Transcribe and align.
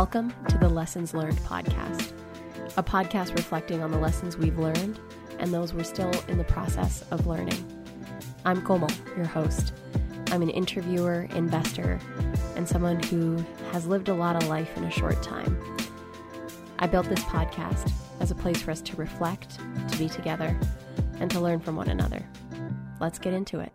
Welcome 0.00 0.32
to 0.48 0.56
the 0.56 0.66
Lessons 0.70 1.12
Learned 1.12 1.36
podcast, 1.40 2.14
a 2.78 2.82
podcast 2.82 3.36
reflecting 3.36 3.82
on 3.82 3.90
the 3.90 3.98
lessons 3.98 4.34
we've 4.34 4.58
learned 4.58 4.98
and 5.38 5.52
those 5.52 5.74
we're 5.74 5.84
still 5.84 6.10
in 6.26 6.38
the 6.38 6.44
process 6.44 7.04
of 7.10 7.26
learning. 7.26 7.62
I'm 8.46 8.62
Komal, 8.62 8.88
your 9.14 9.26
host. 9.26 9.74
I'm 10.30 10.40
an 10.40 10.48
interviewer, 10.48 11.28
investor, 11.34 12.00
and 12.56 12.66
someone 12.66 13.02
who 13.02 13.44
has 13.72 13.86
lived 13.86 14.08
a 14.08 14.14
lot 14.14 14.42
of 14.42 14.48
life 14.48 14.74
in 14.78 14.84
a 14.84 14.90
short 14.90 15.22
time. 15.22 15.60
I 16.78 16.86
built 16.86 17.06
this 17.10 17.22
podcast 17.24 17.92
as 18.20 18.30
a 18.30 18.34
place 18.34 18.62
for 18.62 18.70
us 18.70 18.80
to 18.80 18.96
reflect, 18.96 19.58
to 19.90 19.98
be 19.98 20.08
together, 20.08 20.58
and 21.18 21.30
to 21.30 21.40
learn 21.40 21.60
from 21.60 21.76
one 21.76 21.90
another. 21.90 22.26
Let's 23.00 23.18
get 23.18 23.34
into 23.34 23.60
it. 23.60 23.70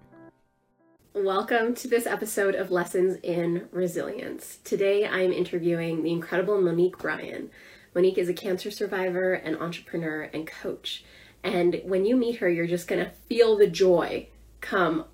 Welcome 1.25 1.73
to 1.77 1.87
this 1.87 2.05
episode 2.05 2.53
of 2.53 2.69
Lessons 2.69 3.17
in 3.23 3.67
Resilience. 3.71 4.59
Today 4.63 5.07
I 5.07 5.21
am 5.21 5.31
interviewing 5.31 6.03
the 6.03 6.11
incredible 6.11 6.61
Monique 6.61 6.99
Bryan. 6.99 7.49
Monique 7.95 8.19
is 8.19 8.29
a 8.29 8.33
cancer 8.33 8.69
survivor, 8.69 9.33
an 9.33 9.55
entrepreneur, 9.55 10.29
and 10.31 10.45
coach. 10.45 11.03
And 11.43 11.81
when 11.83 12.05
you 12.05 12.15
meet 12.15 12.35
her, 12.37 12.47
you're 12.47 12.67
just 12.67 12.87
going 12.87 13.03
to 13.03 13.09
feel 13.27 13.57
the 13.57 13.65
joy 13.65 14.29
come 14.61 15.05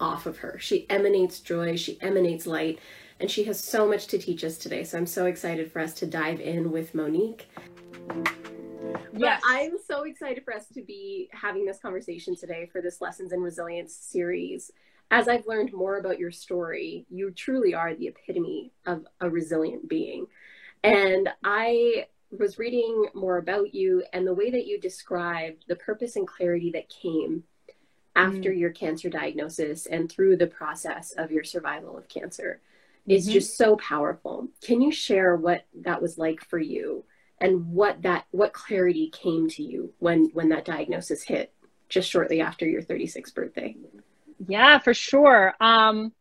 off 0.00 0.26
of 0.26 0.38
her. 0.38 0.58
She 0.58 0.90
emanates 0.90 1.38
joy, 1.38 1.76
she 1.76 2.02
emanates 2.02 2.48
light, 2.48 2.80
and 3.20 3.30
she 3.30 3.44
has 3.44 3.62
so 3.62 3.86
much 3.86 4.08
to 4.08 4.18
teach 4.18 4.42
us 4.42 4.58
today. 4.58 4.82
So 4.82 4.98
I'm 4.98 5.06
so 5.06 5.26
excited 5.26 5.70
for 5.70 5.78
us 5.78 5.94
to 5.94 6.06
dive 6.06 6.40
in 6.40 6.72
with 6.72 6.96
Monique. 6.96 7.48
Yes. 9.16 9.40
But 9.40 9.40
I'm 9.44 9.76
so 9.86 10.02
excited 10.02 10.44
for 10.44 10.52
us 10.52 10.66
to 10.74 10.82
be 10.82 11.28
having 11.30 11.64
this 11.64 11.78
conversation 11.78 12.34
today 12.34 12.68
for 12.72 12.82
this 12.82 13.00
Lessons 13.00 13.32
in 13.32 13.40
Resilience 13.40 13.94
series 13.94 14.72
as 15.10 15.28
I've 15.28 15.46
learned 15.46 15.72
more 15.72 15.98
about 15.98 16.18
your 16.18 16.30
story, 16.30 17.06
you 17.10 17.30
truly 17.32 17.74
are 17.74 17.94
the 17.94 18.08
epitome 18.08 18.72
of 18.86 19.06
a 19.20 19.28
resilient 19.28 19.88
being. 19.88 20.26
And 20.84 21.28
I 21.42 22.06
was 22.30 22.58
reading 22.58 23.06
more 23.14 23.38
about 23.38 23.74
you 23.74 24.04
and 24.12 24.26
the 24.26 24.34
way 24.34 24.50
that 24.50 24.66
you 24.66 24.80
described 24.80 25.64
the 25.66 25.76
purpose 25.76 26.16
and 26.16 26.28
clarity 26.28 26.70
that 26.72 26.88
came 26.88 27.42
after 28.14 28.50
mm. 28.50 28.58
your 28.58 28.70
cancer 28.70 29.08
diagnosis 29.08 29.86
and 29.86 30.10
through 30.10 30.36
the 30.36 30.46
process 30.46 31.12
of 31.12 31.30
your 31.30 31.44
survival 31.44 31.98
of 31.98 32.08
cancer 32.08 32.60
mm-hmm. 33.02 33.12
is 33.12 33.26
just 33.26 33.56
so 33.56 33.76
powerful. 33.76 34.48
Can 34.62 34.80
you 34.80 34.92
share 34.92 35.36
what 35.36 35.66
that 35.82 36.00
was 36.00 36.18
like 36.18 36.44
for 36.44 36.58
you 36.58 37.04
and 37.40 37.66
what 37.72 38.02
that 38.02 38.26
what 38.30 38.52
clarity 38.52 39.10
came 39.10 39.48
to 39.48 39.62
you 39.62 39.92
when 39.98 40.30
when 40.32 40.50
that 40.50 40.64
diagnosis 40.64 41.22
hit 41.22 41.52
just 41.88 42.08
shortly 42.08 42.40
after 42.40 42.66
your 42.66 42.82
36th 42.82 43.34
birthday? 43.34 43.76
Yeah, 44.48 44.78
for 44.78 44.94
sure. 44.94 45.54
Um, 45.60 46.12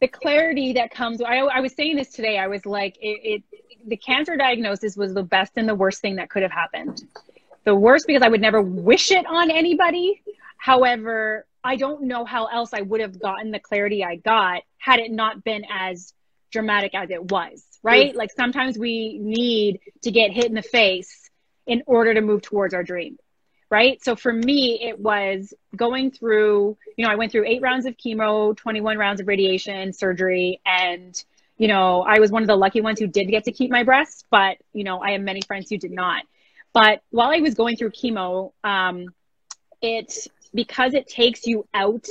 the 0.00 0.08
clarity 0.08 0.74
that 0.74 0.90
comes, 0.90 1.20
I, 1.20 1.38
I 1.38 1.60
was 1.60 1.74
saying 1.74 1.96
this 1.96 2.10
today. 2.10 2.38
I 2.38 2.46
was 2.46 2.66
like, 2.66 2.96
it, 3.00 3.42
it, 3.50 3.62
the 3.86 3.96
cancer 3.96 4.36
diagnosis 4.36 4.96
was 4.96 5.14
the 5.14 5.22
best 5.22 5.52
and 5.56 5.68
the 5.68 5.74
worst 5.74 6.00
thing 6.00 6.16
that 6.16 6.30
could 6.30 6.42
have 6.42 6.52
happened. 6.52 7.02
The 7.64 7.74
worst 7.74 8.06
because 8.06 8.22
I 8.22 8.28
would 8.28 8.40
never 8.40 8.62
wish 8.62 9.10
it 9.10 9.26
on 9.26 9.50
anybody. 9.50 10.22
However, 10.58 11.46
I 11.64 11.76
don't 11.76 12.02
know 12.02 12.24
how 12.24 12.46
else 12.46 12.72
I 12.72 12.82
would 12.82 13.00
have 13.00 13.18
gotten 13.18 13.50
the 13.50 13.58
clarity 13.58 14.04
I 14.04 14.16
got 14.16 14.62
had 14.78 15.00
it 15.00 15.10
not 15.10 15.42
been 15.42 15.64
as 15.68 16.14
dramatic 16.52 16.94
as 16.94 17.10
it 17.10 17.30
was, 17.30 17.64
right? 17.82 18.12
Mm. 18.12 18.16
Like 18.16 18.30
sometimes 18.30 18.78
we 18.78 19.18
need 19.18 19.80
to 20.02 20.12
get 20.12 20.30
hit 20.30 20.44
in 20.44 20.54
the 20.54 20.62
face 20.62 21.28
in 21.66 21.82
order 21.86 22.14
to 22.14 22.20
move 22.20 22.42
towards 22.42 22.72
our 22.72 22.84
dream 22.84 23.18
right? 23.70 24.02
So 24.04 24.14
for 24.14 24.32
me, 24.32 24.80
it 24.80 24.98
was 24.98 25.52
going 25.74 26.10
through, 26.10 26.76
you 26.96 27.04
know, 27.04 27.10
I 27.10 27.16
went 27.16 27.32
through 27.32 27.46
eight 27.46 27.62
rounds 27.62 27.86
of 27.86 27.96
chemo, 27.96 28.56
21 28.56 28.96
rounds 28.96 29.20
of 29.20 29.26
radiation 29.26 29.92
surgery. 29.92 30.60
And, 30.64 31.22
you 31.58 31.68
know, 31.68 32.02
I 32.02 32.20
was 32.20 32.30
one 32.30 32.42
of 32.42 32.48
the 32.48 32.56
lucky 32.56 32.80
ones 32.80 33.00
who 33.00 33.06
did 33.06 33.28
get 33.28 33.44
to 33.44 33.52
keep 33.52 33.70
my 33.70 33.82
breast, 33.82 34.26
but, 34.30 34.58
you 34.72 34.84
know, 34.84 35.00
I 35.00 35.12
have 35.12 35.20
many 35.20 35.40
friends 35.40 35.68
who 35.68 35.78
did 35.78 35.90
not. 35.90 36.24
But 36.72 37.02
while 37.10 37.30
I 37.30 37.40
was 37.40 37.54
going 37.54 37.76
through 37.76 37.90
chemo, 37.90 38.52
um, 38.62 39.06
it, 39.82 40.28
because 40.54 40.94
it 40.94 41.08
takes 41.08 41.46
you 41.46 41.66
out 41.74 42.06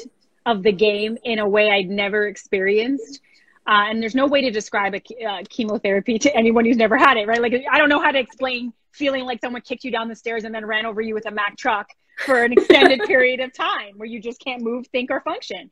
of 0.45 0.61
the 0.61 0.71
game 0.71 1.17
in 1.23 1.39
a 1.39 1.47
way 1.47 1.71
I'd 1.71 1.89
never 1.89 2.27
experienced, 2.27 3.21
uh, 3.67 3.85
and 3.89 4.01
there's 4.01 4.13
no 4.13 4.27
way 4.27 4.41
to 4.41 4.51
describe 4.51 4.93
a 4.93 5.25
uh, 5.25 5.43
chemotherapy 5.49 6.19
to 6.19 6.35
anyone 6.35 6.65
who's 6.65 6.77
never 6.77 6.97
had 6.97 7.17
it, 7.17 7.27
right? 7.27 7.41
Like, 7.41 7.65
I 7.71 7.79
don't 7.79 7.89
know 7.89 8.01
how 8.01 8.11
to 8.11 8.19
explain 8.19 8.73
feeling 8.95 9.25
like 9.25 9.41
someone 9.41 9.61
kicked 9.61 9.83
you 9.83 9.91
down 9.91 10.07
the 10.07 10.15
stairs 10.15 10.43
and 10.43 10.53
then 10.53 10.65
ran 10.65 10.85
over 10.85 11.01
you 11.01 11.13
with 11.13 11.27
a 11.27 11.31
Mack 11.31 11.57
truck 11.57 11.87
for 12.25 12.43
an 12.43 12.53
extended 12.53 13.01
period 13.07 13.39
of 13.39 13.53
time 13.53 13.93
where 13.97 14.07
you 14.07 14.21
just 14.21 14.39
can't 14.39 14.61
move, 14.61 14.87
think, 14.87 15.11
or 15.11 15.21
function. 15.21 15.69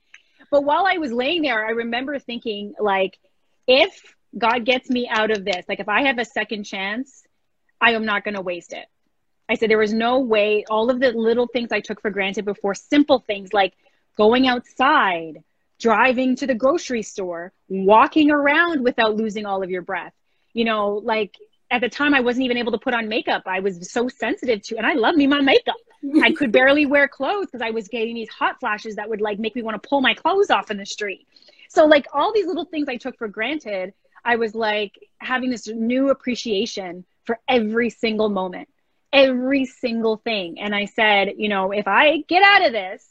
But 0.52 0.64
while 0.64 0.86
I 0.88 0.98
was 0.98 1.12
laying 1.12 1.42
there, 1.42 1.66
I 1.66 1.72
remember 1.72 2.20
thinking, 2.20 2.74
like, 2.80 3.18
if 3.68 4.16
God 4.38 4.66
gets 4.66 4.90
me 4.90 5.08
out 5.10 5.32
of 5.32 5.46
this, 5.46 5.66
like, 5.68 5.80
if 5.80 5.90
I 5.90 6.04
have 6.04 6.20
a 6.20 6.26
second 6.26 6.66
chance, 6.66 7.24
I 7.80 7.92
am 7.94 8.06
not 8.06 8.24
going 8.24 8.36
to 8.36 8.42
waste 8.42 8.74
it. 8.74 8.86
I 9.50 9.56
said, 9.56 9.70
there 9.70 9.78
was 9.78 9.94
no 9.94 10.20
way, 10.20 10.64
all 10.70 10.90
of 10.90 11.00
the 11.00 11.12
little 11.12 11.48
things 11.48 11.72
I 11.72 11.80
took 11.80 12.02
for 12.02 12.10
granted 12.10 12.46
before, 12.46 12.76
simple 12.76 13.20
things 13.20 13.52
like 13.54 13.74
going 14.16 14.48
outside, 14.48 15.44
driving 15.80 16.36
to 16.38 16.48
the 16.48 16.56
grocery 16.56 17.04
store, 17.04 17.52
walking 17.68 18.32
around 18.32 18.84
without 18.84 19.16
losing 19.16 19.46
all 19.46 19.64
of 19.64 19.70
your 19.70 19.82
breath. 19.82 20.14
You 20.54 20.66
know, 20.66 21.02
like 21.04 21.38
at 21.74 21.82
the 21.82 21.90
time 21.90 22.14
I 22.14 22.22
wasn't 22.22 22.46
even 22.46 22.58
able 22.58 22.72
to 22.72 22.78
put 22.78 22.94
on 22.94 23.10
makeup. 23.10 23.42
I 23.48 23.60
was 23.60 23.92
so 23.92 24.08
sensitive 24.08 24.62
to, 24.62 24.78
and 24.78 24.86
I 24.86 24.94
love 24.94 25.16
me 25.16 25.26
my 25.26 25.42
makeup. 25.42 25.76
I 26.22 26.32
could 26.32 26.52
barely 26.60 26.86
wear 26.86 27.08
clothes 27.08 27.48
because 27.48 27.62
I 27.62 27.72
was 27.72 27.88
getting 27.88 28.14
these 28.14 28.30
hot 28.30 28.60
flashes 28.60 28.98
that 28.98 29.10
would 29.10 29.22
like 29.22 29.40
make 29.40 29.56
me 29.56 29.64
want 29.64 29.82
to 29.82 29.90
pull 29.90 30.00
my 30.00 30.14
clothes 30.14 30.52
off 30.52 30.70
in 30.70 30.78
the 30.78 30.86
street. 30.86 31.28
So 31.70 31.86
like 31.86 32.06
all 32.14 32.32
these 32.32 32.46
little 32.46 32.66
things 32.66 32.88
I 32.88 32.98
took 32.98 33.18
for 33.18 33.28
granted, 33.28 33.96
I 34.24 34.36
was 34.36 34.54
like 34.54 35.00
having 35.18 35.50
this 35.50 35.68
new 35.68 36.10
appreciation 36.12 37.06
for 37.26 37.40
every 37.48 37.90
single 37.90 38.30
moment, 38.30 38.70
every 39.12 39.66
single 39.66 40.18
thing. 40.18 40.60
And 40.60 40.76
I 40.76 40.86
said, 40.86 41.34
you 41.38 41.50
know, 41.50 41.72
if 41.72 41.88
I 41.88 42.20
get 42.28 42.44
out 42.44 42.68
of 42.68 42.72
this, 42.72 43.04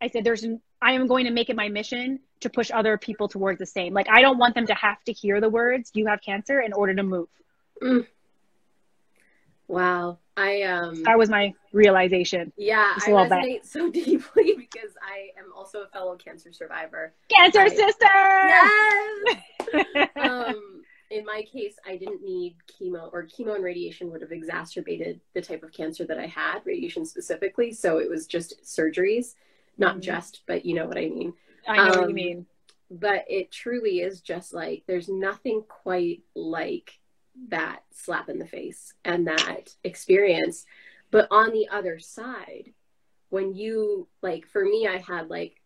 I 0.00 0.08
said, 0.08 0.24
there's 0.24 0.44
I 0.80 0.94
am 0.94 1.06
going 1.06 1.26
to 1.26 1.30
make 1.30 1.50
it 1.50 1.54
my 1.54 1.68
mission 1.68 2.18
to 2.40 2.50
push 2.50 2.72
other 2.74 2.98
people 2.98 3.28
towards 3.28 3.60
the 3.60 3.66
same. 3.66 3.94
Like, 3.94 4.08
I 4.10 4.22
don't 4.22 4.38
want 4.38 4.56
them 4.56 4.66
to 4.66 4.74
have 4.74 5.00
to 5.04 5.12
hear 5.12 5.40
the 5.40 5.48
words, 5.48 5.92
you 5.94 6.06
have 6.06 6.20
cancer, 6.20 6.60
in 6.60 6.72
order 6.72 6.92
to 6.94 7.04
move. 7.04 7.28
Mm. 7.82 8.06
Wow. 9.68 10.18
I 10.36 10.62
um 10.62 11.02
that 11.02 11.18
was 11.18 11.28
my 11.28 11.52
realization. 11.72 12.52
Yeah, 12.56 12.94
I 12.96 13.10
resonate 13.10 13.42
bit. 13.42 13.66
so 13.66 13.90
deeply 13.90 14.54
because 14.56 14.96
I 15.02 15.30
am 15.38 15.52
also 15.54 15.82
a 15.82 15.88
fellow 15.88 16.16
cancer 16.16 16.52
survivor. 16.52 17.12
Cancer 17.36 17.60
I, 17.60 17.68
sister. 17.68 18.06
Yes. 19.74 20.08
um 20.16 20.82
in 21.10 21.26
my 21.26 21.42
case, 21.42 21.76
I 21.86 21.98
didn't 21.98 22.22
need 22.22 22.56
chemo 22.66 23.12
or 23.12 23.26
chemo 23.26 23.54
and 23.54 23.62
radiation 23.62 24.10
would 24.10 24.22
have 24.22 24.32
exacerbated 24.32 25.20
the 25.34 25.42
type 25.42 25.62
of 25.62 25.70
cancer 25.70 26.06
that 26.06 26.18
I 26.18 26.24
had, 26.24 26.60
radiation 26.64 27.04
specifically. 27.04 27.70
So 27.72 27.98
it 27.98 28.08
was 28.08 28.26
just 28.26 28.64
surgeries 28.64 29.34
not 29.78 29.92
mm-hmm. 29.92 30.00
just, 30.00 30.42
but 30.46 30.64
you 30.64 30.74
know 30.74 30.86
what 30.86 30.98
I 30.98 31.08
mean. 31.08 31.34
I 31.66 31.76
know 31.76 31.82
um, 31.82 31.88
what 31.88 32.00
you 32.00 32.06
um, 32.06 32.14
mean. 32.14 32.46
But 32.90 33.24
it 33.28 33.50
truly 33.50 34.00
is 34.00 34.20
just 34.20 34.52
like 34.52 34.82
there's 34.86 35.08
nothing 35.08 35.64
quite 35.66 36.22
like 36.34 36.98
that 37.48 37.82
slap 37.92 38.28
in 38.28 38.38
the 38.38 38.46
face 38.46 38.94
and 39.04 39.26
that 39.26 39.74
experience. 39.84 40.64
But 41.10 41.28
on 41.30 41.52
the 41.52 41.68
other 41.68 41.98
side, 41.98 42.72
when 43.28 43.54
you 43.54 44.08
like, 44.22 44.46
for 44.46 44.64
me, 44.64 44.86
I 44.86 44.98
had 44.98 45.28
like 45.28 45.60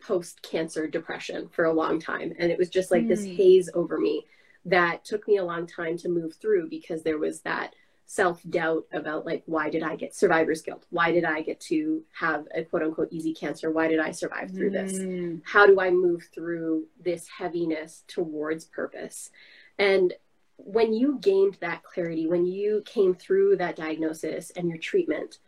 post 0.00 0.42
cancer 0.42 0.86
depression 0.86 1.48
for 1.48 1.64
a 1.64 1.72
long 1.72 2.00
time, 2.00 2.32
and 2.38 2.50
it 2.50 2.58
was 2.58 2.68
just 2.68 2.90
like 2.90 3.04
mm. 3.04 3.08
this 3.08 3.24
haze 3.24 3.70
over 3.74 3.98
me 3.98 4.24
that 4.64 5.04
took 5.04 5.26
me 5.28 5.36
a 5.36 5.44
long 5.44 5.66
time 5.66 5.96
to 5.96 6.08
move 6.08 6.34
through 6.34 6.68
because 6.68 7.02
there 7.02 7.18
was 7.18 7.40
that 7.42 7.74
self 8.06 8.40
doubt 8.48 8.84
about 8.92 9.26
like 9.26 9.42
why 9.46 9.68
did 9.68 9.82
I 9.82 9.96
get 9.96 10.14
survivor's 10.14 10.62
guilt? 10.62 10.86
Why 10.90 11.12
did 11.12 11.24
I 11.24 11.42
get 11.42 11.60
to 11.62 12.02
have 12.18 12.46
a 12.54 12.62
quote 12.62 12.82
unquote 12.82 13.08
easy 13.10 13.34
cancer? 13.34 13.70
Why 13.70 13.88
did 13.88 13.98
I 13.98 14.12
survive 14.12 14.52
through 14.52 14.70
this? 14.70 14.98
Mm. 14.98 15.42
How 15.44 15.66
do 15.66 15.80
I 15.80 15.90
move 15.90 16.28
through 16.32 16.86
this 17.00 17.26
heaviness 17.28 18.04
towards 18.06 18.64
purpose? 18.64 19.30
And 19.78 20.14
when 20.56 20.92
you 20.92 21.18
gained 21.20 21.58
that 21.60 21.82
clarity, 21.82 22.26
when 22.26 22.46
you 22.46 22.82
came 22.84 23.14
through 23.14 23.56
that 23.56 23.76
diagnosis 23.76 24.50
and 24.50 24.68
your 24.68 24.78
treatment, 24.78 25.38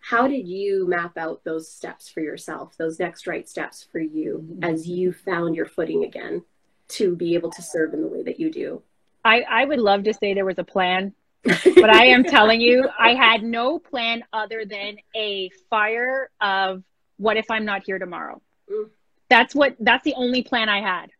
how 0.00 0.26
did 0.26 0.48
you 0.48 0.86
map 0.88 1.16
out 1.16 1.44
those 1.44 1.70
steps 1.70 2.08
for 2.08 2.20
yourself, 2.20 2.76
those 2.76 2.98
next 2.98 3.26
right 3.26 3.48
steps 3.48 3.86
for 3.90 4.00
you 4.00 4.44
mm-hmm. 4.44 4.64
as 4.64 4.88
you 4.88 5.12
found 5.12 5.54
your 5.54 5.66
footing 5.66 6.04
again 6.04 6.42
to 6.88 7.14
be 7.14 7.34
able 7.34 7.50
to 7.50 7.62
serve 7.62 7.94
in 7.94 8.02
the 8.02 8.08
way 8.08 8.22
that 8.22 8.40
you 8.40 8.50
do? 8.50 8.82
I, 9.24 9.42
I 9.42 9.64
would 9.64 9.78
love 9.78 10.04
to 10.04 10.14
say 10.14 10.34
there 10.34 10.44
was 10.44 10.58
a 10.58 10.64
plan 10.64 11.14
but 11.42 11.90
I 11.90 12.06
am 12.06 12.24
telling 12.24 12.60
you, 12.60 12.88
I 12.98 13.14
had 13.14 13.42
no 13.42 13.78
plan 13.78 14.24
other 14.32 14.64
than 14.64 14.96
a 15.14 15.50
fire 15.68 16.30
of 16.40 16.82
what 17.16 17.36
if 17.36 17.46
I'm 17.50 17.64
not 17.64 17.82
here 17.84 17.98
tomorrow? 17.98 18.40
Mm. 18.70 18.90
That's 19.28 19.54
what 19.54 19.76
that's 19.80 20.04
the 20.04 20.14
only 20.14 20.42
plan 20.42 20.68
I 20.68 20.80
had. 20.80 21.10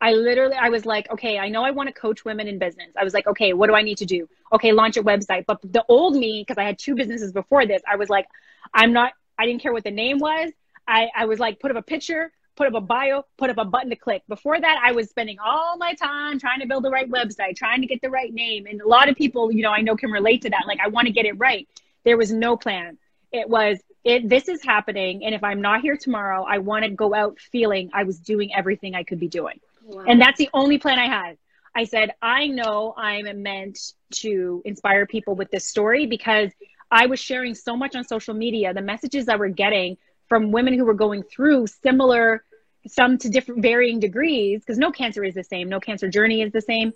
I 0.00 0.12
literally 0.12 0.56
I 0.56 0.70
was 0.70 0.86
like, 0.86 1.10
okay, 1.10 1.38
I 1.38 1.48
know 1.48 1.62
I 1.62 1.70
want 1.70 1.88
to 1.88 1.92
coach 1.92 2.24
women 2.24 2.48
in 2.48 2.58
business. 2.58 2.90
I 2.98 3.04
was 3.04 3.14
like, 3.14 3.26
okay, 3.26 3.52
what 3.52 3.68
do 3.68 3.74
I 3.74 3.82
need 3.82 3.98
to 3.98 4.06
do? 4.06 4.28
Okay, 4.52 4.72
launch 4.72 4.96
a 4.96 5.02
website. 5.02 5.44
But 5.46 5.60
the 5.62 5.84
old 5.88 6.16
me, 6.16 6.42
because 6.46 6.58
I 6.58 6.64
had 6.64 6.78
two 6.78 6.94
businesses 6.94 7.32
before 7.32 7.66
this, 7.66 7.82
I 7.90 7.96
was 7.96 8.08
like, 8.08 8.26
I'm 8.72 8.92
not 8.92 9.12
I 9.40 9.46
didn't 9.46 9.62
care 9.62 9.72
what 9.72 9.84
the 9.84 9.90
name 9.90 10.18
was. 10.18 10.52
I, 10.86 11.08
I 11.16 11.24
was 11.24 11.38
like, 11.38 11.60
put 11.60 11.70
up 11.70 11.76
a 11.78 11.82
picture, 11.82 12.30
put 12.56 12.66
up 12.66 12.74
a 12.74 12.80
bio, 12.80 13.24
put 13.38 13.48
up 13.48 13.56
a 13.56 13.64
button 13.64 13.88
to 13.88 13.96
click. 13.96 14.22
Before 14.28 14.60
that, 14.60 14.80
I 14.84 14.92
was 14.92 15.08
spending 15.08 15.38
all 15.38 15.78
my 15.78 15.94
time 15.94 16.38
trying 16.38 16.60
to 16.60 16.66
build 16.66 16.84
the 16.84 16.90
right 16.90 17.10
website, 17.10 17.56
trying 17.56 17.80
to 17.80 17.86
get 17.86 18.02
the 18.02 18.10
right 18.10 18.34
name. 18.34 18.66
And 18.66 18.82
a 18.82 18.86
lot 18.86 19.08
of 19.08 19.16
people, 19.16 19.50
you 19.50 19.62
know, 19.62 19.70
I 19.70 19.80
know 19.80 19.96
can 19.96 20.10
relate 20.10 20.42
to 20.42 20.50
that. 20.50 20.64
Like, 20.66 20.78
I 20.80 20.88
want 20.88 21.06
to 21.06 21.12
get 21.12 21.24
it 21.24 21.38
right. 21.38 21.66
There 22.04 22.18
was 22.18 22.30
no 22.30 22.56
plan. 22.56 22.98
It 23.32 23.48
was, 23.48 23.78
it, 24.04 24.28
this 24.28 24.46
is 24.48 24.62
happening. 24.62 25.24
And 25.24 25.34
if 25.34 25.42
I'm 25.42 25.62
not 25.62 25.80
here 25.80 25.96
tomorrow, 25.96 26.44
I 26.46 26.58
want 26.58 26.84
to 26.84 26.90
go 26.90 27.14
out 27.14 27.38
feeling 27.38 27.90
I 27.94 28.04
was 28.04 28.18
doing 28.18 28.54
everything 28.54 28.94
I 28.94 29.04
could 29.04 29.20
be 29.20 29.28
doing. 29.28 29.58
Wow. 29.84 30.04
And 30.06 30.20
that's 30.20 30.38
the 30.38 30.48
only 30.52 30.78
plan 30.78 30.98
I 30.98 31.06
had. 31.06 31.36
I 31.74 31.84
said, 31.84 32.10
I 32.20 32.48
know 32.48 32.94
I'm 32.96 33.42
meant 33.42 33.78
to 34.14 34.62
inspire 34.64 35.06
people 35.06 35.34
with 35.34 35.50
this 35.50 35.66
story 35.66 36.06
because 36.06 36.50
I 36.90 37.06
was 37.06 37.20
sharing 37.20 37.54
so 37.54 37.76
much 37.76 37.94
on 37.94 38.04
social 38.04 38.34
media. 38.34 38.74
The 38.74 38.82
messages 38.82 39.26
that 39.26 39.38
we're 39.38 39.48
getting 39.48 39.96
from 40.28 40.52
women 40.52 40.74
who 40.74 40.84
were 40.84 40.94
going 40.94 41.22
through 41.22 41.68
similar, 41.68 42.44
some 42.86 43.18
to 43.18 43.28
different 43.28 43.62
varying 43.62 44.00
degrees, 44.00 44.60
because 44.60 44.78
no 44.78 44.90
cancer 44.90 45.22
is 45.24 45.34
the 45.34 45.44
same, 45.44 45.68
no 45.68 45.80
cancer 45.80 46.08
journey 46.08 46.42
is 46.42 46.52
the 46.52 46.60
same. 46.60 46.92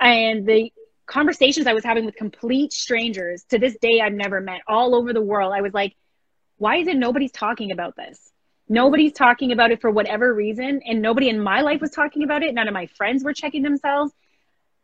And 0.00 0.46
the 0.46 0.72
conversations 1.06 1.66
I 1.66 1.72
was 1.72 1.84
having 1.84 2.04
with 2.04 2.16
complete 2.16 2.72
strangers 2.72 3.44
to 3.50 3.58
this 3.58 3.76
day 3.80 4.00
I've 4.00 4.12
never 4.12 4.40
met 4.40 4.62
all 4.66 4.94
over 4.94 5.12
the 5.12 5.22
world, 5.22 5.52
I 5.54 5.60
was 5.60 5.72
like, 5.72 5.94
why 6.58 6.76
is 6.76 6.88
it 6.88 6.96
nobody's 6.96 7.32
talking 7.32 7.70
about 7.70 7.96
this? 7.96 8.18
Nobody's 8.68 9.12
talking 9.12 9.52
about 9.52 9.70
it 9.70 9.80
for 9.80 9.90
whatever 9.90 10.32
reason. 10.34 10.80
And 10.84 11.00
nobody 11.00 11.28
in 11.28 11.40
my 11.40 11.60
life 11.60 11.80
was 11.80 11.90
talking 11.90 12.24
about 12.24 12.42
it. 12.42 12.54
None 12.54 12.68
of 12.68 12.74
my 12.74 12.86
friends 12.86 13.22
were 13.22 13.32
checking 13.32 13.62
themselves. 13.62 14.12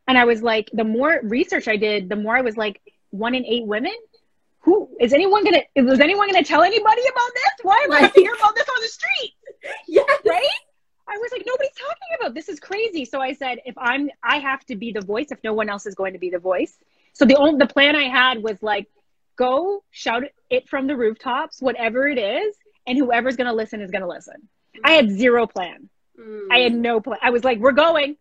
And 0.06 0.16
I 0.18 0.24
was 0.24 0.42
like, 0.42 0.70
the 0.72 0.84
more 0.84 1.20
research 1.22 1.68
I 1.68 1.76
did, 1.76 2.08
the 2.08 2.16
more 2.16 2.36
I 2.36 2.42
was 2.42 2.56
like, 2.56 2.80
one 3.10 3.34
in 3.34 3.44
eight 3.44 3.66
women 3.66 3.94
who 4.62 4.88
is 5.00 5.12
anyone 5.12 5.44
gonna 5.44 5.62
is 5.74 6.00
anyone 6.00 6.28
gonna 6.28 6.44
tell 6.44 6.62
anybody 6.62 7.02
about 7.02 7.30
this? 7.34 7.52
Why 7.62 7.84
am 7.84 7.92
I 7.92 8.12
hearing 8.14 8.38
about 8.38 8.54
this 8.54 8.68
on 8.68 8.76
the 8.80 8.88
street? 8.88 9.34
Yeah. 9.86 10.02
Right? 10.26 10.48
I 11.06 11.18
was 11.18 11.30
like, 11.30 11.44
nobody's 11.46 11.70
talking 11.76 12.16
about 12.18 12.34
this 12.34 12.48
is 12.48 12.58
crazy. 12.58 13.04
So 13.04 13.20
I 13.20 13.32
said, 13.32 13.58
if 13.64 13.76
I'm 13.78 14.10
I 14.24 14.38
have 14.38 14.64
to 14.66 14.76
be 14.76 14.90
the 14.90 15.00
voice 15.00 15.28
if 15.30 15.38
no 15.44 15.52
one 15.52 15.68
else 15.68 15.86
is 15.86 15.94
going 15.94 16.14
to 16.14 16.18
be 16.18 16.30
the 16.30 16.40
voice. 16.40 16.76
So 17.12 17.24
the 17.24 17.36
only 17.36 17.58
the 17.58 17.72
plan 17.72 17.94
I 17.94 18.08
had 18.08 18.42
was 18.42 18.60
like, 18.60 18.88
go 19.36 19.84
shout 19.90 20.24
it 20.50 20.68
from 20.68 20.88
the 20.88 20.96
rooftops, 20.96 21.60
whatever 21.60 22.08
it 22.08 22.18
is, 22.18 22.56
and 22.86 22.98
whoever's 22.98 23.36
gonna 23.36 23.52
listen 23.52 23.80
is 23.80 23.90
gonna 23.90 24.08
listen. 24.08 24.48
Mm. 24.76 24.80
I 24.84 24.92
had 24.92 25.10
zero 25.10 25.46
plan. 25.46 25.88
Mm. 26.18 26.48
I 26.50 26.58
had 26.58 26.74
no 26.74 27.00
plan. 27.00 27.18
I 27.22 27.30
was 27.30 27.44
like, 27.44 27.58
we're 27.58 27.72
going. 27.72 28.16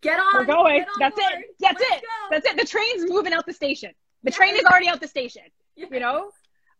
Get 0.00 0.18
on. 0.18 0.24
We're 0.34 0.44
going. 0.44 0.82
On 0.82 0.86
That's 0.98 1.16
board. 1.16 1.32
it. 1.32 1.56
That's 1.60 1.80
Let's 1.80 1.92
it. 1.92 2.02
Go. 2.02 2.28
That's 2.30 2.46
it. 2.46 2.56
The 2.56 2.64
train's 2.64 3.10
moving 3.10 3.32
out 3.32 3.46
the 3.46 3.52
station. 3.52 3.90
The 4.22 4.30
yes. 4.30 4.36
train 4.36 4.56
is 4.56 4.64
already 4.64 4.88
out 4.88 5.00
the 5.00 5.08
station. 5.08 5.42
Yes. 5.76 5.88
You 5.92 6.00
know? 6.00 6.30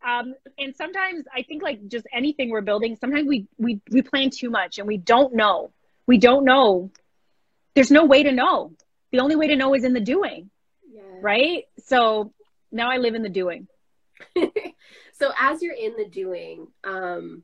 Um, 0.02 0.34
and 0.58 0.74
sometimes 0.74 1.26
I 1.34 1.42
think 1.42 1.62
like 1.62 1.86
just 1.88 2.06
anything 2.12 2.50
we're 2.50 2.62
building, 2.62 2.96
sometimes 2.96 3.28
we, 3.28 3.46
we, 3.58 3.80
we 3.90 4.00
plan 4.00 4.30
too 4.30 4.48
much 4.48 4.78
and 4.78 4.86
we 4.86 4.96
don't 4.96 5.34
know. 5.34 5.72
We 6.06 6.16
don't 6.16 6.44
know. 6.44 6.90
There's 7.74 7.90
no 7.90 8.06
way 8.06 8.22
to 8.22 8.32
know. 8.32 8.72
The 9.12 9.20
only 9.20 9.36
way 9.36 9.48
to 9.48 9.56
know 9.56 9.74
is 9.74 9.84
in 9.84 9.92
the 9.92 10.00
doing. 10.00 10.50
Yes. 10.90 11.04
Right? 11.20 11.64
So 11.84 12.32
now 12.72 12.90
I 12.90 12.96
live 12.96 13.14
in 13.14 13.22
the 13.22 13.28
doing. 13.28 13.68
so 15.20 15.32
as 15.38 15.62
you're 15.62 15.74
in 15.74 15.96
the 15.98 16.06
doing, 16.06 16.66
um, 16.82 17.42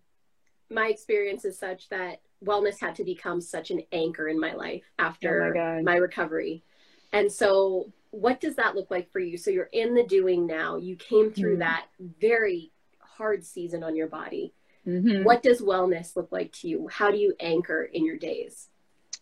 my 0.71 0.89
experience 0.89 1.45
is 1.45 1.59
such 1.59 1.91
that 1.91 2.23
wellness 2.43 2.81
had 2.81 2.95
to 2.95 3.05
become 3.05 3.41
such 3.43 3.71
an 3.71 3.83
anchor 3.93 4.29
in 4.29 4.41
my 4.41 4.55
life 4.55 4.85
after 4.99 5.55
oh 5.55 5.77
my, 5.77 5.83
my 5.83 5.97
recovery. 5.97 6.65
And 7.13 7.31
so 7.31 7.93
what 8.13 8.41
does 8.41 8.57
that 8.57 8.75
look 8.75 8.91
like 8.91 9.13
for 9.13 9.21
you? 9.21 9.37
So 9.37 9.51
you're 9.51 9.69
in 9.73 9.95
the 9.95 10.05
doing 10.05 10.47
now. 10.47 10.77
You 10.77 10.97
came 10.97 11.31
through 11.31 11.59
mm-hmm. 11.59 11.61
that 11.61 11.87
very 12.19 12.73
hard 12.99 13.45
season 13.45 13.85
on 13.85 13.95
your 13.95 14.09
body. 14.09 14.55
Mm-hmm. 14.87 15.25
What 15.25 15.43
does 15.43 15.61
wellness 15.61 16.17
look 16.17 16.33
like 16.33 16.53
to 16.53 16.69
you? 16.69 16.89
How 16.89 17.11
do 17.11 17.19
you 17.19 17.35
anchor 17.41 17.83
in 17.83 18.07
your 18.07 18.17
days? 18.17 18.71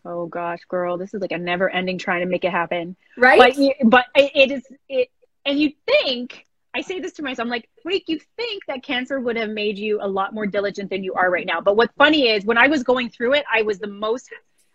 Oh 0.04 0.26
gosh, 0.26 0.60
girl, 0.68 0.96
this 0.96 1.12
is 1.12 1.20
like 1.20 1.32
a 1.32 1.38
never 1.38 1.68
ending 1.68 1.98
trying 1.98 2.20
to 2.20 2.30
make 2.30 2.44
it 2.44 2.52
happen. 2.52 2.94
Right. 3.16 3.56
But, 3.82 3.90
but 3.90 4.06
it 4.14 4.52
is, 4.52 4.62
it, 4.88 5.08
and 5.44 5.58
you 5.58 5.72
think, 5.86 6.46
I 6.74 6.80
say 6.80 7.00
this 7.00 7.12
to 7.14 7.22
myself, 7.22 7.44
I'm 7.44 7.50
like, 7.50 7.68
wait, 7.84 8.04
you 8.08 8.18
think 8.36 8.64
that 8.66 8.82
cancer 8.82 9.20
would 9.20 9.36
have 9.36 9.50
made 9.50 9.78
you 9.78 10.00
a 10.02 10.08
lot 10.08 10.34
more 10.34 10.46
diligent 10.46 10.90
than 10.90 11.04
you 11.04 11.14
are 11.14 11.30
right 11.30 11.46
now. 11.46 11.60
But 11.60 11.76
what's 11.76 11.94
funny 11.96 12.28
is 12.28 12.44
when 12.44 12.58
I 12.58 12.66
was 12.66 12.82
going 12.82 13.10
through 13.10 13.34
it, 13.34 13.44
I 13.52 13.62
was 13.62 13.78
the 13.78 13.86
most, 13.86 14.28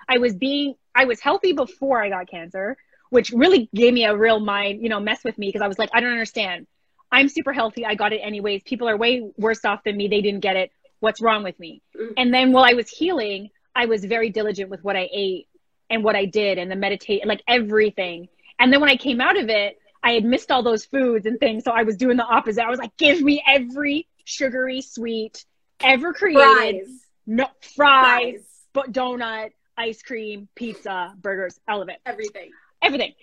I 0.08 0.18
was 0.18 0.34
being, 0.34 0.76
I 0.96 1.06
was 1.06 1.20
healthy 1.20 1.52
before 1.52 2.02
I 2.02 2.10
got 2.10 2.30
cancer 2.30 2.78
which 3.10 3.32
really 3.32 3.70
gave 3.74 3.94
me 3.94 4.06
a 4.06 4.16
real 4.16 4.40
mind, 4.40 4.82
you 4.82 4.90
know, 4.90 5.00
mess 5.00 5.24
with 5.24 5.38
me 5.38 5.48
because 5.48 5.62
I 5.62 5.68
was 5.68 5.80
like, 5.80 5.90
I 5.94 6.00
don't 6.00 6.12
understand. 6.12 6.68
I'm 7.12 7.28
super 7.28 7.54
healthy. 7.54 7.86
I 7.86 7.96
got 7.96 8.14
it 8.14 8.18
anyways. 8.18 8.64
People 8.64 8.88
are 8.88 8.98
way 8.98 9.30
worse 9.38 9.66
off 9.66 9.84
than 9.84 9.98
me. 9.98 10.08
They 10.08 10.22
didn't 10.22 10.42
get 10.42 10.56
it. 10.56 10.72
What's 11.00 11.22
wrong 11.22 11.44
with 11.44 11.60
me? 11.60 11.82
Mm-hmm. 11.98 12.14
And 12.18 12.34
then 12.34 12.52
while 12.52 12.64
I 12.64 12.74
was 12.74 12.90
healing, 12.90 13.50
I 13.76 13.88
was 13.88 14.06
very 14.06 14.30
diligent 14.30 14.70
with 14.70 14.84
what 14.84 14.96
I 14.96 15.10
ate 15.12 15.48
and 15.90 16.04
what 16.04 16.16
I 16.16 16.26
did 16.26 16.58
and 16.60 16.70
the 16.70 16.76
meditate, 16.76 17.26
like 17.26 17.42
everything. 17.48 18.28
And 18.60 18.72
then 18.72 18.80
when 18.80 18.90
I 18.90 18.96
came 18.96 19.22
out 19.22 19.38
of 19.38 19.50
it, 19.50 19.80
I 20.04 20.12
had 20.12 20.24
missed 20.24 20.52
all 20.52 20.64
those 20.64 20.86
foods 20.86 21.26
and 21.26 21.40
things. 21.40 21.64
So 21.64 21.72
I 21.72 21.84
was 21.84 21.98
doing 21.98 22.18
the 22.18 22.26
opposite. 22.26 22.64
I 22.64 22.70
was 22.70 22.80
like, 22.80 22.96
give 22.98 23.22
me 23.22 23.44
every 23.46 24.08
sugary 24.26 24.82
sweet 24.82 25.46
ever 25.82 26.14
created. 26.14 26.86
Fries. 26.86 27.06
No 27.28 27.48
fries, 27.62 27.76
fries. 27.76 28.46
but 28.74 28.92
donut, 28.92 29.52
ice 29.78 30.02
cream, 30.02 30.48
pizza, 30.56 31.14
burgers, 31.20 31.60
all 31.68 31.82
of 31.82 31.90
it. 31.90 31.98
Everything 32.06 32.52
everything. 32.82 33.14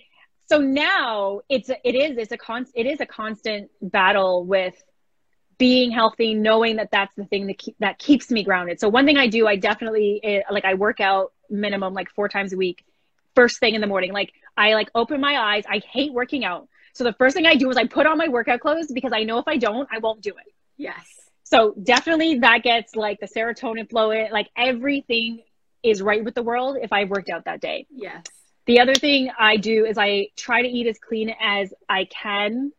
So 0.49 0.58
now 0.58 1.40
it's 1.49 1.69
a, 1.69 1.76
it 1.87 1.94
is 1.94 2.17
it's 2.19 2.32
a 2.32 2.38
con 2.38 2.67
it 2.75 2.87
is 2.87 3.00
a 3.00 3.06
constant 3.06 3.70
battle 3.82 4.44
with 4.44 4.75
being 5.58 5.90
healthy, 5.90 6.34
knowing 6.34 6.76
that 6.76 6.90
that's 6.93 7.14
the 7.17 7.25
thing 7.25 7.46
that 7.46 7.58
keep, 7.58 7.76
that 7.81 7.99
keeps 7.99 8.31
me 8.31 8.44
grounded. 8.44 8.79
So 8.79 8.88
one 8.88 9.06
thing 9.06 9.17
I 9.17 9.26
do, 9.26 9.46
I 9.46 9.56
definitely 9.56 10.20
eh, 10.22 10.40
like 10.50 10.64
I 10.64 10.75
work 10.75 11.00
out 11.00 11.32
minimum 11.50 11.94
like 11.94 12.11
four 12.11 12.29
times 12.29 12.52
a 12.52 12.56
week, 12.56 12.84
first 13.34 13.58
thing 13.58 13.75
in 13.75 13.81
the 13.81 13.87
morning. 13.87 14.12
Like 14.12 14.32
I 14.56 14.75
like 14.75 14.91
open 14.94 15.20
my 15.20 15.37
eyes. 15.37 15.64
I 15.69 15.79
hate 15.79 16.12
working 16.12 16.44
out. 16.44 16.69
So 16.94 17.05
the 17.05 17.12
first 17.12 17.37
thing 17.37 17.47
I 17.47 17.56
do 17.56 17.69
is 17.70 17.76
I 17.76 17.87
put 17.87 18.06
on 18.06 18.17
my 18.17 18.29
workout 18.29 18.61
clothes 18.61 18.91
because 18.91 19.12
I 19.12 19.25
know 19.25 19.38
if 19.38 19.47
I 19.47 19.58
don't, 19.58 19.88
I 19.93 19.99
won't 19.99 20.23
do 20.23 20.31
it. 20.31 20.53
Yes. 20.76 21.05
So 21.44 21.75
definitely 21.81 22.41
that 22.41 22.62
gets 22.62 22.97
like 22.97 23.20
the 23.20 23.26
serotonin 23.26 23.88
flow 23.88 24.11
in, 24.11 24.32
like 24.32 24.49
everything 24.56 25.43
is 25.82 26.03
right 26.03 26.25
with 26.25 26.35
the 26.35 26.43
world 26.43 26.79
if 26.81 26.93
I 26.93 27.05
worked 27.05 27.29
out 27.29 27.44
that 27.44 27.61
day. 27.61 27.87
Yes. 27.91 28.25
The 28.67 28.81
other 28.81 28.94
thing 28.94 29.31
I 29.38 29.56
do 29.58 29.85
is 29.85 29.97
I 29.97 30.29
try 30.37 30.62
to 30.62 30.69
eat 30.69 30.87
as 30.88 30.99
clean 30.99 31.32
as 31.41 31.73
I 31.88 32.06
can 32.06 32.73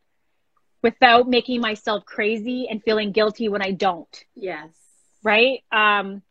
without 0.83 1.29
making 1.29 1.61
myself 1.61 2.05
crazy 2.05 2.67
and 2.69 2.83
feeling 2.83 3.11
guilty 3.11 3.49
when 3.49 3.61
I 3.61 3.71
don't. 3.71 4.25
Yes. 4.35 4.69
Right? 5.23 5.63
Um, 5.71 6.21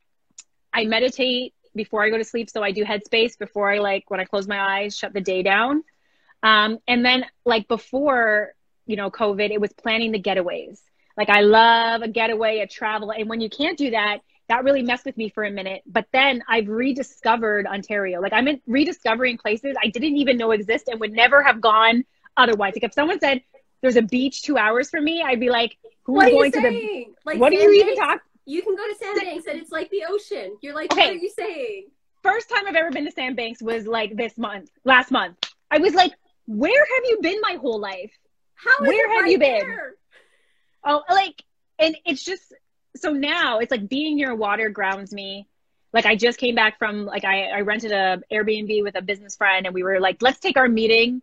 I 0.72 0.84
meditate 0.84 1.54
before 1.76 2.02
I 2.02 2.10
go 2.10 2.18
to 2.18 2.24
sleep. 2.24 2.50
So 2.50 2.62
I 2.62 2.72
do 2.72 2.84
headspace 2.84 3.38
before 3.38 3.70
I 3.70 3.78
like, 3.78 4.10
when 4.10 4.20
I 4.20 4.24
close 4.24 4.48
my 4.48 4.60
eyes, 4.60 4.96
shut 4.96 5.12
the 5.12 5.20
day 5.20 5.42
down. 5.42 5.84
Um, 6.42 6.78
and 6.88 7.04
then 7.04 7.24
like 7.44 7.68
before, 7.68 8.54
you 8.86 8.96
know, 8.96 9.10
COVID, 9.10 9.50
it 9.50 9.60
was 9.60 9.72
planning 9.72 10.12
the 10.12 10.20
getaways. 10.20 10.80
Like 11.16 11.30
I 11.30 11.40
love 11.40 12.02
a 12.02 12.08
getaway, 12.08 12.60
a 12.60 12.66
travel. 12.66 13.10
And 13.10 13.28
when 13.28 13.40
you 13.40 13.48
can't 13.48 13.78
do 13.78 13.90
that, 13.90 14.18
that 14.48 14.64
really 14.64 14.82
messed 14.82 15.04
with 15.04 15.16
me 15.16 15.28
for 15.28 15.44
a 15.44 15.50
minute. 15.50 15.82
But 15.86 16.06
then 16.12 16.42
I've 16.48 16.68
rediscovered 16.68 17.66
Ontario. 17.66 18.20
Like 18.20 18.32
I'm 18.32 18.46
in 18.48 18.60
rediscovering 18.66 19.38
places 19.38 19.76
I 19.82 19.88
didn't 19.88 20.16
even 20.16 20.36
know 20.36 20.52
exist 20.52 20.88
and 20.88 21.00
would 21.00 21.12
never 21.12 21.42
have 21.42 21.60
gone 21.60 22.04
otherwise. 22.36 22.74
Like 22.76 22.84
if 22.84 22.94
someone 22.94 23.18
said 23.18 23.42
there's 23.80 23.96
a 23.96 24.02
beach 24.02 24.42
two 24.42 24.56
hours 24.56 24.90
from 24.90 25.04
me, 25.04 25.22
I'd 25.22 25.40
be 25.40 25.50
like, 25.50 25.76
who's 26.04 26.30
going 26.30 26.52
to 26.52 26.60
the 26.60 27.06
like 27.24 27.40
what 27.40 27.50
do 27.50 27.56
you 27.56 27.72
even 27.72 27.96
talk? 27.96 28.20
You 28.46 28.62
can 28.62 28.76
go 28.76 28.86
to 28.86 28.94
Sandbanks 28.94 29.46
and 29.46 29.58
it's 29.58 29.72
like 29.72 29.90
the 29.90 30.04
ocean. 30.08 30.56
You're 30.62 30.74
like, 30.74 30.92
okay. 30.92 31.08
what 31.08 31.10
are 31.10 31.18
you 31.18 31.30
saying? 31.30 31.88
First 32.22 32.48
time 32.48 32.66
I've 32.66 32.76
ever 32.76 32.90
been 32.90 33.04
to 33.04 33.10
Sandbanks 33.10 33.60
was 33.60 33.86
like 33.86 34.16
this 34.16 34.38
month, 34.38 34.70
last 34.84 35.10
month. 35.10 35.36
I 35.70 35.78
was 35.78 35.94
like, 35.94 36.12
where 36.46 36.84
have 36.84 37.04
you 37.04 37.18
been 37.20 37.40
my 37.40 37.58
whole 37.60 37.80
life? 37.80 38.12
How 38.54 38.76
where 38.80 39.10
have 39.10 39.22
right 39.22 39.30
you 39.30 39.38
been? 39.38 39.66
There? 39.66 39.94
Oh, 40.84 41.02
like, 41.10 41.42
and 41.78 41.96
it's 42.06 42.24
just 42.24 42.54
so 42.96 43.10
now 43.10 43.58
it's 43.58 43.70
like 43.70 43.88
being 43.88 44.16
near 44.16 44.34
water 44.34 44.68
grounds 44.68 45.12
me. 45.12 45.46
Like 45.92 46.06
I 46.06 46.14
just 46.14 46.38
came 46.38 46.54
back 46.54 46.78
from 46.78 47.04
like 47.04 47.24
I, 47.24 47.46
I 47.46 47.60
rented 47.60 47.92
a 47.92 48.22
Airbnb 48.32 48.82
with 48.82 48.96
a 48.96 49.02
business 49.02 49.36
friend 49.36 49.66
and 49.66 49.74
we 49.74 49.82
were 49.82 50.00
like, 50.00 50.22
let's 50.22 50.38
take 50.38 50.56
our 50.56 50.68
meeting 50.68 51.20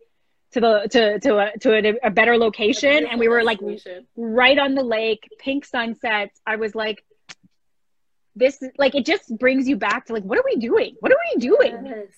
to 0.52 0.60
the 0.60 0.88
to 0.90 1.20
to 1.20 1.38
a 1.38 1.58
to 1.58 1.74
a, 1.74 2.08
a 2.08 2.10
better 2.10 2.36
location 2.36 3.06
and 3.06 3.18
we 3.18 3.28
were 3.28 3.42
like 3.42 3.60
right 4.16 4.58
on 4.58 4.74
the 4.74 4.82
lake, 4.82 5.28
pink 5.38 5.64
sunsets. 5.64 6.40
I 6.46 6.56
was 6.56 6.74
like 6.74 7.04
this 8.36 8.62
like 8.78 8.94
it 8.94 9.06
just 9.06 9.36
brings 9.38 9.68
you 9.68 9.76
back 9.76 10.06
to 10.06 10.12
like 10.12 10.24
what 10.24 10.38
are 10.38 10.44
we 10.44 10.56
doing? 10.56 10.96
What 11.00 11.12
are 11.12 11.18
we 11.34 11.40
doing? 11.40 11.86
Yes. 11.86 12.08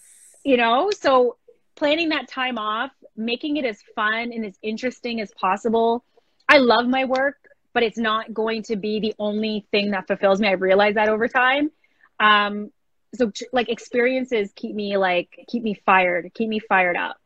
You 0.45 0.57
know? 0.57 0.91
So 0.91 1.37
planning 1.75 2.09
that 2.11 2.29
time 2.29 2.59
off, 2.59 2.91
making 3.17 3.57
it 3.57 3.65
as 3.65 3.83
fun 3.95 4.33
and 4.33 4.45
as 4.45 4.59
interesting 4.63 5.21
as 5.21 5.31
possible. 5.33 6.05
I 6.49 6.59
love 6.59 6.87
my 6.87 7.05
work 7.05 7.37
but 7.77 7.83
it's 7.83 7.99
not 7.99 8.33
going 8.33 8.63
to 8.63 8.75
be 8.75 9.01
the 9.01 9.15
only 9.19 9.67
thing 9.71 9.91
that 9.91 10.07
fulfills 10.07 10.41
me. 10.41 10.49
I've 10.49 10.63
realized 10.63 10.97
that 10.97 11.11
over 11.11 11.29
time. 11.29 11.71
Um, 12.19 12.71
so 13.15 13.31
like 13.53 13.69
experiences 13.69 14.51
keep 14.57 14.75
me 14.75 14.97
like 14.97 15.45
keep 15.47 15.63
me 15.63 15.75
fired, 15.85 16.33
keep 16.33 16.49
me 16.49 16.59
fired 16.59 16.97
up. 16.97 17.19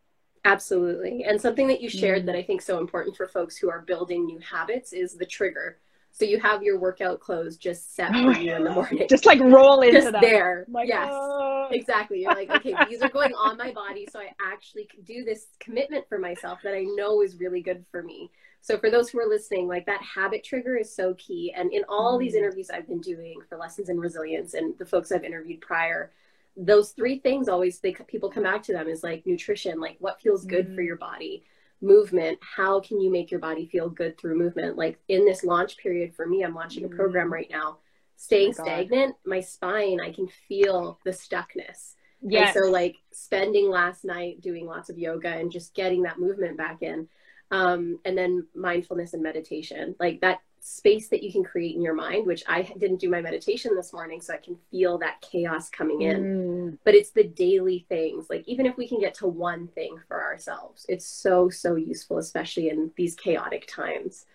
Absolutely. 0.44 1.22
And 1.22 1.40
something 1.40 1.68
that 1.68 1.80
you 1.80 1.88
shared 1.88 2.24
mm. 2.24 2.26
that 2.26 2.34
I 2.34 2.42
think 2.42 2.62
so 2.62 2.80
important 2.80 3.16
for 3.16 3.28
folks 3.28 3.58
who 3.58 3.70
are 3.70 3.82
building 3.82 4.26
new 4.26 4.40
habits 4.40 4.92
is 4.92 5.14
the 5.14 5.24
trigger. 5.24 5.78
So 6.20 6.26
you 6.26 6.38
have 6.38 6.62
your 6.62 6.78
workout 6.78 7.18
clothes 7.18 7.56
just 7.56 7.96
set 7.96 8.12
for 8.14 8.36
you 8.36 8.54
in 8.54 8.62
the 8.62 8.70
morning. 8.74 9.06
Just 9.08 9.24
like 9.24 9.40
roll 9.40 9.80
into 9.80 9.96
just 10.00 10.12
them. 10.12 10.20
there. 10.20 10.66
Like, 10.68 10.86
yes. 10.86 11.08
oh. 11.10 11.68
Exactly. 11.72 12.20
You're 12.20 12.34
like, 12.34 12.50
okay, 12.50 12.76
these 12.86 13.00
are 13.02 13.08
going 13.08 13.32
on 13.32 13.56
my 13.56 13.72
body, 13.72 14.06
so 14.12 14.18
I 14.18 14.32
actually 14.52 14.86
do 15.06 15.24
this 15.24 15.46
commitment 15.60 16.04
for 16.10 16.18
myself 16.18 16.58
that 16.62 16.74
I 16.74 16.82
know 16.82 17.22
is 17.22 17.36
really 17.40 17.62
good 17.62 17.86
for 17.90 18.02
me. 18.02 18.28
So 18.60 18.76
for 18.76 18.90
those 18.90 19.08
who 19.08 19.18
are 19.18 19.26
listening, 19.26 19.66
like 19.66 19.86
that 19.86 20.02
habit 20.02 20.44
trigger 20.44 20.76
is 20.76 20.94
so 20.94 21.14
key. 21.14 21.54
And 21.56 21.72
in 21.72 21.84
all 21.88 22.18
these 22.18 22.34
Mm. 22.34 22.38
interviews 22.40 22.68
I've 22.68 22.86
been 22.86 23.00
doing 23.00 23.40
for 23.48 23.56
lessons 23.56 23.88
in 23.88 23.98
resilience 23.98 24.52
and 24.52 24.76
the 24.78 24.84
folks 24.84 25.10
I've 25.12 25.24
interviewed 25.24 25.62
prior, 25.62 26.12
those 26.54 26.90
three 26.90 27.18
things 27.18 27.48
always 27.48 27.78
they 27.78 27.92
people 28.08 28.28
come 28.28 28.42
back 28.42 28.62
to 28.64 28.72
them 28.74 28.88
is 28.88 29.02
like 29.02 29.24
nutrition, 29.24 29.80
like 29.80 29.96
what 30.00 30.20
feels 30.20 30.44
good 30.44 30.66
for 30.74 30.82
Mm. 30.82 30.86
your 30.86 30.96
body, 30.96 31.44
movement, 31.80 32.38
how 32.42 32.80
can 32.80 33.00
you 33.00 33.10
make 33.10 33.30
your 33.30 33.40
body 33.40 33.66
feel 33.66 33.88
good 33.88 34.18
through 34.18 34.36
movement? 34.38 34.76
Like 34.76 34.98
in 35.08 35.24
this 35.24 35.44
launch 35.44 35.76
period 35.78 36.14
for 36.14 36.26
me, 36.26 36.42
I'm 36.42 36.54
launching 36.54 36.84
a 36.84 36.88
program 36.88 37.28
Mm. 37.28 37.32
right 37.32 37.50
now. 37.50 37.78
Staying 38.16 38.52
God. 38.52 38.64
stagnant, 38.66 39.16
my 39.24 39.40
spine, 39.40 39.98
I 40.00 40.12
can 40.12 40.28
feel 40.48 40.98
the 41.04 41.10
stuckness. 41.10 41.94
yeah 42.22 42.52
so 42.52 42.70
like 42.70 42.96
spending 43.12 43.70
last 43.70 44.04
night 44.04 44.42
doing 44.42 44.66
lots 44.66 44.90
of 44.90 44.98
yoga 44.98 45.28
and 45.30 45.50
just 45.50 45.74
getting 45.74 46.02
that 46.02 46.18
movement 46.18 46.58
back 46.58 46.82
in. 46.82 47.08
Um, 47.50 47.98
and 48.04 48.16
then 48.16 48.46
mindfulness 48.54 49.14
and 49.14 49.22
meditation, 49.22 49.96
like 49.98 50.20
that 50.20 50.40
space 50.60 51.08
that 51.08 51.22
you 51.22 51.32
can 51.32 51.42
create 51.42 51.74
in 51.74 51.82
your 51.82 51.94
mind, 51.94 52.26
which 52.26 52.44
I 52.46 52.62
didn't 52.62 53.00
do 53.00 53.08
my 53.08 53.20
meditation 53.20 53.74
this 53.74 53.92
morning, 53.92 54.20
so 54.20 54.34
I 54.34 54.36
can 54.36 54.56
feel 54.70 54.98
that 54.98 55.20
chaos 55.22 55.70
coming 55.70 56.02
in. 56.02 56.22
Mm. 56.22 56.78
But 56.84 56.94
it's 56.94 57.10
the 57.10 57.24
daily 57.24 57.86
things, 57.88 58.28
like 58.28 58.46
even 58.46 58.66
if 58.66 58.76
we 58.76 58.86
can 58.86 59.00
get 59.00 59.14
to 59.14 59.26
one 59.26 59.68
thing 59.68 59.96
for 60.06 60.22
ourselves, 60.22 60.84
it's 60.88 61.06
so, 61.06 61.48
so 61.48 61.76
useful, 61.76 62.18
especially 62.18 62.68
in 62.68 62.90
these 62.96 63.14
chaotic 63.14 63.66
times. 63.66 64.26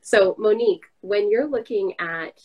So, 0.00 0.36
Monique, 0.38 0.84
when 1.00 1.30
you're 1.30 1.48
looking 1.48 1.94
at 1.98 2.40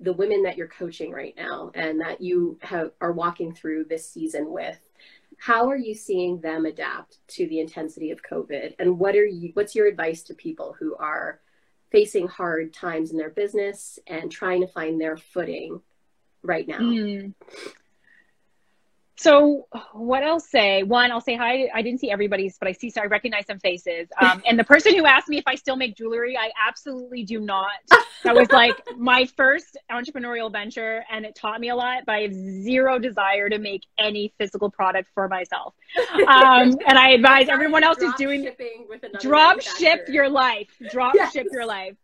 the 0.00 0.12
women 0.12 0.42
that 0.42 0.56
you're 0.56 0.68
coaching 0.68 1.10
right 1.10 1.34
now 1.36 1.70
and 1.74 2.00
that 2.00 2.20
you 2.20 2.58
have 2.62 2.90
are 3.00 3.12
walking 3.12 3.52
through 3.52 3.84
this 3.84 4.08
season 4.08 4.52
with 4.52 4.78
how 5.38 5.68
are 5.68 5.76
you 5.76 5.94
seeing 5.94 6.38
them 6.40 6.66
adapt 6.66 7.18
to 7.28 7.46
the 7.48 7.60
intensity 7.60 8.10
of 8.10 8.22
covid 8.22 8.74
and 8.78 8.98
what 8.98 9.16
are 9.16 9.24
you 9.24 9.50
what's 9.54 9.74
your 9.74 9.86
advice 9.86 10.22
to 10.22 10.34
people 10.34 10.76
who 10.78 10.94
are 10.96 11.40
facing 11.96 12.28
hard 12.28 12.74
times 12.74 13.10
in 13.10 13.16
their 13.16 13.30
business 13.30 13.98
and 14.06 14.30
trying 14.30 14.60
to 14.60 14.66
find 14.66 15.00
their 15.00 15.16
footing 15.16 15.80
right 16.42 16.68
now 16.68 16.78
Mm. 16.78 17.32
So 19.18 19.66
what 19.92 20.22
I'll 20.22 20.40
say, 20.40 20.82
one, 20.82 21.10
I'll 21.10 21.20
say 21.20 21.36
hi. 21.36 21.68
I 21.74 21.82
didn't 21.82 22.00
see 22.00 22.10
everybody's, 22.10 22.58
but 22.58 22.68
I 22.68 22.72
see, 22.72 22.90
so 22.90 23.00
I 23.00 23.06
recognize 23.06 23.46
some 23.46 23.58
faces. 23.58 24.08
Um, 24.20 24.42
and 24.46 24.58
the 24.58 24.64
person 24.64 24.94
who 24.94 25.06
asked 25.06 25.28
me 25.28 25.38
if 25.38 25.44
I 25.46 25.54
still 25.54 25.76
make 25.76 25.96
jewelry, 25.96 26.36
I 26.36 26.50
absolutely 26.68 27.24
do 27.24 27.40
not. 27.40 27.70
That 28.24 28.36
was 28.36 28.50
like 28.50 28.76
my 28.98 29.26
first 29.36 29.78
entrepreneurial 29.90 30.52
venture, 30.52 31.04
and 31.10 31.24
it 31.24 31.34
taught 31.34 31.60
me 31.60 31.70
a 31.70 31.76
lot. 31.76 32.04
But 32.04 32.12
I 32.12 32.20
have 32.22 32.34
zero 32.34 32.98
desire 32.98 33.48
to 33.48 33.58
make 33.58 33.84
any 33.98 34.34
physical 34.38 34.70
product 34.70 35.08
for 35.14 35.28
myself. 35.28 35.74
Um, 36.26 36.78
and 36.86 36.98
I 36.98 37.10
advise 37.10 37.48
everyone 37.48 37.84
else 37.84 37.98
who's 38.00 38.14
doing 38.14 38.44
shipping 38.44 38.86
with 38.88 39.02
another 39.02 39.18
drop 39.20 39.60
ship 39.60 40.08
your 40.08 40.28
life 40.28 40.68
drop 40.90 41.14
Yes. 41.14 41.32
ship 41.32 41.48
your 41.50 41.66
life 41.66 41.94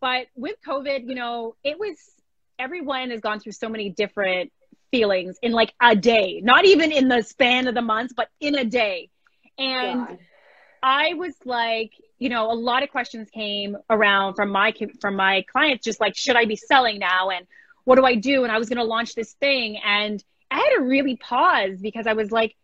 but 0.00 0.26
with 0.36 0.56
covid 0.66 1.06
you 1.06 1.14
know 1.14 1.54
it 1.64 1.78
was 1.78 1.96
everyone 2.58 3.10
has 3.10 3.20
gone 3.20 3.40
through 3.40 3.52
so 3.52 3.68
many 3.68 3.90
different 3.90 4.52
feelings 4.90 5.38
in 5.42 5.52
like 5.52 5.72
a 5.80 5.94
day 5.94 6.40
not 6.42 6.64
even 6.64 6.92
in 6.92 7.08
the 7.08 7.22
span 7.22 7.68
of 7.68 7.74
the 7.74 7.82
months 7.82 8.12
but 8.16 8.28
in 8.40 8.56
a 8.56 8.64
day 8.64 9.08
and 9.58 10.06
God. 10.06 10.18
i 10.82 11.14
was 11.14 11.34
like 11.44 11.92
you 12.18 12.28
know 12.28 12.50
a 12.50 12.54
lot 12.54 12.82
of 12.82 12.90
questions 12.90 13.28
came 13.30 13.76
around 13.88 14.34
from 14.34 14.50
my 14.50 14.74
from 15.00 15.16
my 15.16 15.44
clients 15.50 15.84
just 15.84 16.00
like 16.00 16.16
should 16.16 16.36
i 16.36 16.44
be 16.44 16.56
selling 16.56 16.98
now 16.98 17.30
and 17.30 17.46
what 17.84 17.96
do 17.96 18.04
i 18.04 18.14
do 18.14 18.42
and 18.42 18.52
i 18.52 18.58
was 18.58 18.68
going 18.68 18.78
to 18.78 18.84
launch 18.84 19.14
this 19.14 19.32
thing 19.34 19.78
and 19.84 20.24
i 20.50 20.56
had 20.56 20.76
to 20.76 20.82
really 20.82 21.16
pause 21.16 21.78
because 21.80 22.06
i 22.06 22.12
was 22.12 22.30
like 22.30 22.56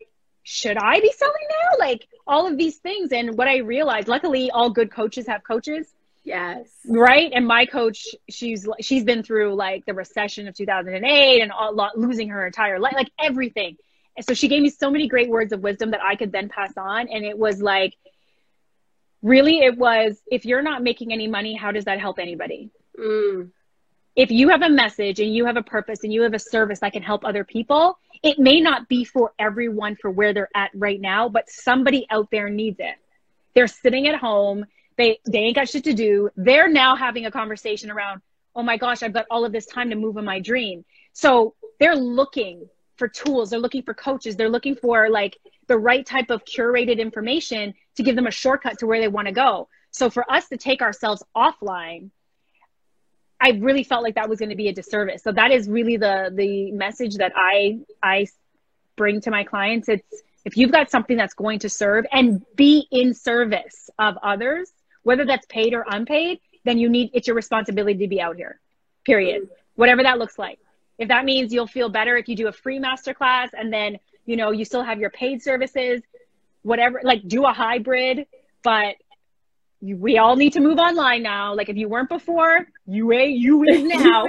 should 0.48 0.76
I 0.78 1.00
be 1.00 1.10
selling 1.10 1.34
now? 1.50 1.78
Like 1.84 2.06
all 2.24 2.46
of 2.46 2.56
these 2.56 2.76
things. 2.76 3.10
And 3.10 3.36
what 3.36 3.48
I 3.48 3.58
realized, 3.58 4.06
luckily, 4.06 4.48
all 4.52 4.70
good 4.70 4.92
coaches 4.92 5.26
have 5.26 5.42
coaches, 5.42 5.92
yes 6.26 6.76
right? 6.88 7.32
And 7.34 7.46
my 7.46 7.66
coach, 7.66 8.06
she's 8.28 8.66
she's 8.80 9.04
been 9.04 9.22
through 9.22 9.54
like 9.54 9.84
the 9.86 9.94
recession 9.94 10.48
of 10.48 10.54
2008 10.54 11.42
and 11.42 11.52
a 11.58 11.70
lot 11.72 11.98
losing 11.98 12.28
her 12.28 12.46
entire 12.46 12.78
life, 12.78 12.94
like 12.94 13.10
everything. 13.18 13.76
And 14.16 14.24
so 14.24 14.34
she 14.34 14.48
gave 14.48 14.62
me 14.62 14.70
so 14.70 14.90
many 14.90 15.08
great 15.08 15.28
words 15.28 15.52
of 15.52 15.60
wisdom 15.60 15.90
that 15.90 16.02
I 16.02 16.16
could 16.16 16.32
then 16.32 16.48
pass 16.48 16.72
on. 16.76 17.08
And 17.08 17.24
it 17.24 17.36
was 17.36 17.60
like, 17.60 17.94
really, 19.22 19.58
it 19.58 19.76
was 19.76 20.18
if 20.30 20.46
you're 20.46 20.62
not 20.62 20.82
making 20.82 21.12
any 21.12 21.26
money, 21.26 21.54
how 21.54 21.70
does 21.70 21.84
that 21.84 22.00
help 22.00 22.18
anybody? 22.18 22.70
Mm, 22.98 23.50
if 24.14 24.30
you 24.30 24.48
have 24.48 24.62
a 24.62 24.70
message 24.70 25.20
and 25.20 25.34
you 25.34 25.44
have 25.44 25.56
a 25.56 25.62
purpose 25.62 26.02
and 26.02 26.12
you 26.12 26.22
have 26.22 26.32
a 26.32 26.38
service 26.38 26.80
that 26.80 26.92
can 26.94 27.02
help 27.02 27.24
other 27.24 27.44
people, 27.44 27.98
it 28.22 28.38
may 28.38 28.60
not 28.60 28.88
be 28.88 29.04
for 29.04 29.32
everyone 29.38 29.96
for 29.96 30.10
where 30.10 30.32
they're 30.32 30.48
at 30.54 30.70
right 30.74 31.00
now, 31.00 31.28
but 31.28 31.50
somebody 31.50 32.06
out 32.10 32.28
there 32.30 32.48
needs 32.48 32.80
it. 32.80 32.94
They're 33.54 33.66
sitting 33.66 34.06
at 34.08 34.18
home, 34.18 34.64
they 34.96 35.18
they 35.26 35.38
ain't 35.38 35.56
got 35.56 35.68
shit 35.68 35.84
to 35.84 35.94
do. 35.94 36.30
They're 36.36 36.68
now 36.68 36.96
having 36.96 37.26
a 37.26 37.30
conversation 37.30 37.90
around, 37.90 38.22
"Oh 38.54 38.62
my 38.62 38.76
gosh, 38.76 39.02
I've 39.02 39.12
got 39.12 39.26
all 39.30 39.44
of 39.44 39.52
this 39.52 39.66
time 39.66 39.90
to 39.90 39.96
move 39.96 40.16
in 40.16 40.24
my 40.24 40.40
dream." 40.40 40.84
So, 41.12 41.54
they're 41.80 41.96
looking 41.96 42.68
for 42.96 43.08
tools, 43.08 43.50
they're 43.50 43.58
looking 43.58 43.82
for 43.82 43.94
coaches, 43.94 44.36
they're 44.36 44.48
looking 44.48 44.74
for 44.74 45.10
like 45.10 45.36
the 45.66 45.76
right 45.78 46.06
type 46.06 46.30
of 46.30 46.44
curated 46.44 46.98
information 46.98 47.74
to 47.96 48.02
give 48.02 48.16
them 48.16 48.26
a 48.26 48.30
shortcut 48.30 48.78
to 48.78 48.86
where 48.86 49.00
they 49.00 49.08
want 49.08 49.26
to 49.26 49.32
go. 49.32 49.68
So, 49.90 50.10
for 50.10 50.30
us 50.30 50.48
to 50.48 50.56
take 50.56 50.80
ourselves 50.82 51.22
offline 51.36 52.10
I 53.40 53.50
really 53.50 53.84
felt 53.84 54.02
like 54.02 54.14
that 54.14 54.28
was 54.28 54.38
going 54.38 54.50
to 54.50 54.56
be 54.56 54.68
a 54.68 54.72
disservice. 54.72 55.22
So 55.22 55.32
that 55.32 55.50
is 55.50 55.68
really 55.68 55.96
the 55.96 56.32
the 56.34 56.72
message 56.72 57.16
that 57.16 57.32
I 57.36 57.80
I 58.02 58.26
bring 58.96 59.20
to 59.22 59.30
my 59.30 59.44
clients. 59.44 59.88
It's 59.88 60.22
if 60.44 60.56
you've 60.56 60.72
got 60.72 60.90
something 60.90 61.16
that's 61.16 61.34
going 61.34 61.60
to 61.60 61.68
serve 61.68 62.06
and 62.12 62.42
be 62.54 62.86
in 62.90 63.14
service 63.14 63.90
of 63.98 64.16
others, 64.22 64.70
whether 65.06 65.24
that's 65.24 65.46
paid 65.46 65.72
or 65.72 65.86
unpaid, 65.88 66.40
then 66.64 66.78
you 66.78 66.88
need 66.88 67.10
it's 67.14 67.28
your 67.28 67.36
responsibility 67.36 67.96
to 68.00 68.08
be 68.08 68.20
out 68.20 68.34
here. 68.34 68.58
Period. 69.04 69.48
Whatever 69.76 70.02
that 70.02 70.18
looks 70.18 70.36
like. 70.36 70.58
If 70.98 71.06
that 71.10 71.24
means 71.24 71.52
you'll 71.52 71.68
feel 71.68 71.88
better 71.88 72.16
if 72.16 72.28
you 72.28 72.34
do 72.34 72.48
a 72.48 72.52
free 72.52 72.80
masterclass 72.80 73.50
and 73.56 73.72
then, 73.72 74.00
you 74.24 74.34
know, 74.34 74.50
you 74.50 74.64
still 74.64 74.82
have 74.82 74.98
your 74.98 75.10
paid 75.10 75.42
services, 75.42 76.02
whatever, 76.62 77.00
like 77.04 77.22
do 77.28 77.44
a 77.44 77.52
hybrid, 77.52 78.26
but 78.64 78.96
you, 79.80 79.96
we 79.96 80.18
all 80.18 80.34
need 80.34 80.54
to 80.54 80.60
move 80.60 80.78
online 80.78 81.22
now. 81.22 81.54
Like 81.54 81.68
if 81.68 81.76
you 81.76 81.88
weren't 81.88 82.08
before, 82.08 82.66
you 82.84 83.12
a 83.12 83.28
you 83.28 83.62
is 83.68 83.84
now. 83.84 84.26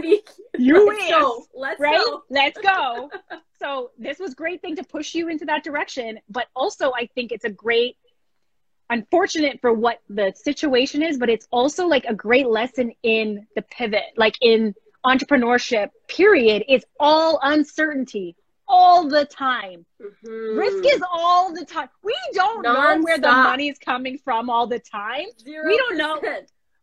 You 0.60 0.86
let's 0.86 1.04
is 1.06 1.10
go. 1.10 1.46
Let's 1.56 1.80
right? 1.80 1.98
go. 1.98 2.22
Let's 2.30 2.58
go. 2.60 3.10
so 3.60 3.90
this 3.98 4.20
was 4.20 4.36
great 4.36 4.62
thing 4.62 4.76
to 4.76 4.84
push 4.84 5.16
you 5.16 5.28
into 5.28 5.46
that 5.46 5.64
direction, 5.64 6.20
but 6.30 6.50
also 6.56 6.92
I 6.94 7.10
think 7.16 7.32
it's 7.32 7.46
a 7.46 7.50
great 7.50 7.98
unfortunate 8.90 9.60
for 9.62 9.74
what 9.74 10.00
the 10.10 10.34
situation 10.36 11.02
is, 11.04 11.18
but 11.18 11.30
it's 11.30 11.48
also 11.52 11.88
like 11.88 12.06
a 12.06 12.14
great 12.14 12.48
lesson 12.48 12.92
in 13.04 13.46
the 13.56 13.62
pivot, 13.64 14.04
like 14.16 14.38
in 14.42 14.74
entrepreneurship, 15.06 15.90
period. 16.08 16.64
It's 16.68 16.86
all 17.00 17.40
uncertainty 17.42 18.36
all 18.68 19.08
the 19.08 19.24
time. 19.26 19.86
Mhm. 20.02 20.58
Risk 20.58 20.84
is 20.94 21.02
all 21.14 21.54
the 21.54 21.64
time. 21.66 21.90
We 22.04 22.14
don't 22.34 22.62
know 22.64 23.00
where 23.02 23.18
the 23.18 23.28
Nonstop. 23.28 23.44
money's 23.44 23.78
coming 23.80 24.18
from 24.18 24.50
all 24.50 24.68
the 24.68 24.80
time 24.80 25.26
Zero 25.42 25.66
we 25.66 25.78
don't 25.78 25.98
know. 25.98 26.20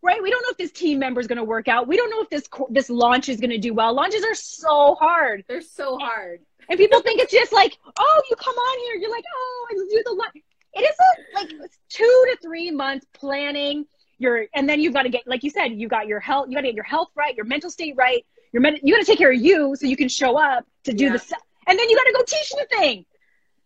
right? 0.02 0.22
We 0.22 0.30
don't 0.30 0.42
know 0.42 0.50
if 0.50 0.56
this 0.56 0.72
team 0.72 0.98
member 0.98 1.20
is 1.20 1.26
going 1.26 1.36
to 1.38 1.44
work 1.44 1.68
out. 1.68 1.86
We 1.86 1.96
don't 1.98 2.08
know 2.10 2.22
if 2.22 2.30
this 2.30 2.48
this 2.70 2.88
launch 2.88 3.28
is 3.28 3.38
going 3.38 3.50
to 3.50 3.58
do 3.58 3.74
well. 3.74 3.92
Launches 3.92 4.24
are 4.24 4.34
so 4.34 4.94
hard, 4.94 5.44
They're 5.48 5.60
so 5.60 5.98
hard. 5.98 6.40
and 6.70 6.78
people 6.78 7.00
think 7.02 7.20
it's 7.20 7.32
just 7.32 7.52
like, 7.52 7.76
oh, 7.98 8.22
you 8.30 8.36
come 8.36 8.54
on 8.54 8.78
here, 8.86 8.94
you're 8.96 9.10
like, 9.10 9.24
oh, 9.36 9.66
I 9.70 9.74
do 9.74 10.02
the 10.06 10.12
launch. 10.12 10.34
It 10.74 10.80
is 10.82 10.96
a, 10.98 11.38
like 11.40 11.70
two 11.88 12.24
to 12.30 12.38
three 12.42 12.70
months 12.70 13.06
planning. 13.12 13.86
Your 14.18 14.46
and 14.54 14.68
then 14.68 14.80
you've 14.80 14.94
got 14.94 15.02
to 15.02 15.08
get, 15.08 15.22
like 15.26 15.42
you 15.42 15.50
said, 15.50 15.68
you 15.72 15.88
got 15.88 16.06
your 16.06 16.20
health. 16.20 16.46
You 16.48 16.54
got 16.54 16.62
to 16.62 16.68
get 16.68 16.74
your 16.74 16.84
health 16.84 17.08
right, 17.16 17.34
your 17.34 17.44
mental 17.46 17.70
state 17.70 17.94
right. 17.96 18.24
Your 18.52 18.60
men- 18.62 18.78
you 18.82 18.94
got 18.94 19.00
to 19.00 19.06
take 19.06 19.18
care 19.18 19.32
of 19.32 19.40
you 19.40 19.74
so 19.76 19.86
you 19.86 19.96
can 19.96 20.08
show 20.08 20.38
up 20.38 20.64
to 20.84 20.92
do 20.92 21.04
Yeah. 21.06 21.12
the. 21.14 21.18
se- 21.18 21.36
And 21.66 21.78
then 21.78 21.88
you 21.88 21.96
got 21.96 22.04
to 22.04 22.12
go 22.12 22.22
teach 22.24 22.50
the 22.50 22.66
thing. 22.76 23.06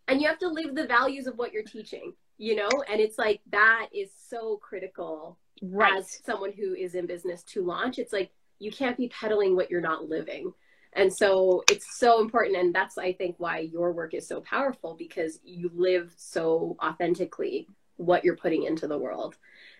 And 0.08 0.22
you 0.22 0.28
have 0.28 0.38
to 0.38 0.48
live 0.48 0.74
the 0.74 0.86
values 0.86 1.26
of 1.26 1.36
what 1.36 1.52
you're 1.52 1.62
teaching, 1.64 2.14
you 2.38 2.56
know? 2.56 2.70
And 2.90 2.98
it's 2.98 3.18
like 3.18 3.42
that 3.50 3.88
is 3.92 4.10
so 4.30 4.56
critical 4.56 5.38
Right. 5.60 5.92
as 5.98 6.20
someone 6.24 6.52
who 6.52 6.74
is 6.74 6.94
in 6.94 7.06
business 7.06 7.42
to 7.44 7.62
launch. 7.62 7.98
It's 7.98 8.12
like 8.12 8.30
you 8.58 8.70
can't 8.72 8.96
be 8.96 9.08
peddling 9.08 9.54
what 9.54 9.70
you're 9.70 9.82
not 9.82 10.08
living. 10.08 10.52
And 10.94 11.12
so 11.12 11.62
it's 11.70 11.98
so 11.98 12.20
important. 12.20 12.56
And 12.56 12.74
that's, 12.74 12.98
I 12.98 13.12
think, 13.12 13.36
why 13.38 13.58
your 13.60 13.92
work 13.92 14.14
is 14.14 14.26
so 14.26 14.40
powerful 14.40 14.94
because 14.98 15.38
you 15.44 15.70
live 15.74 16.12
so 16.16 16.76
authentically 16.82 17.68
what 17.96 18.24
you're 18.24 18.36
putting 18.36 18.64
into 18.64 18.86
the 18.88 18.98
world. 18.98 19.36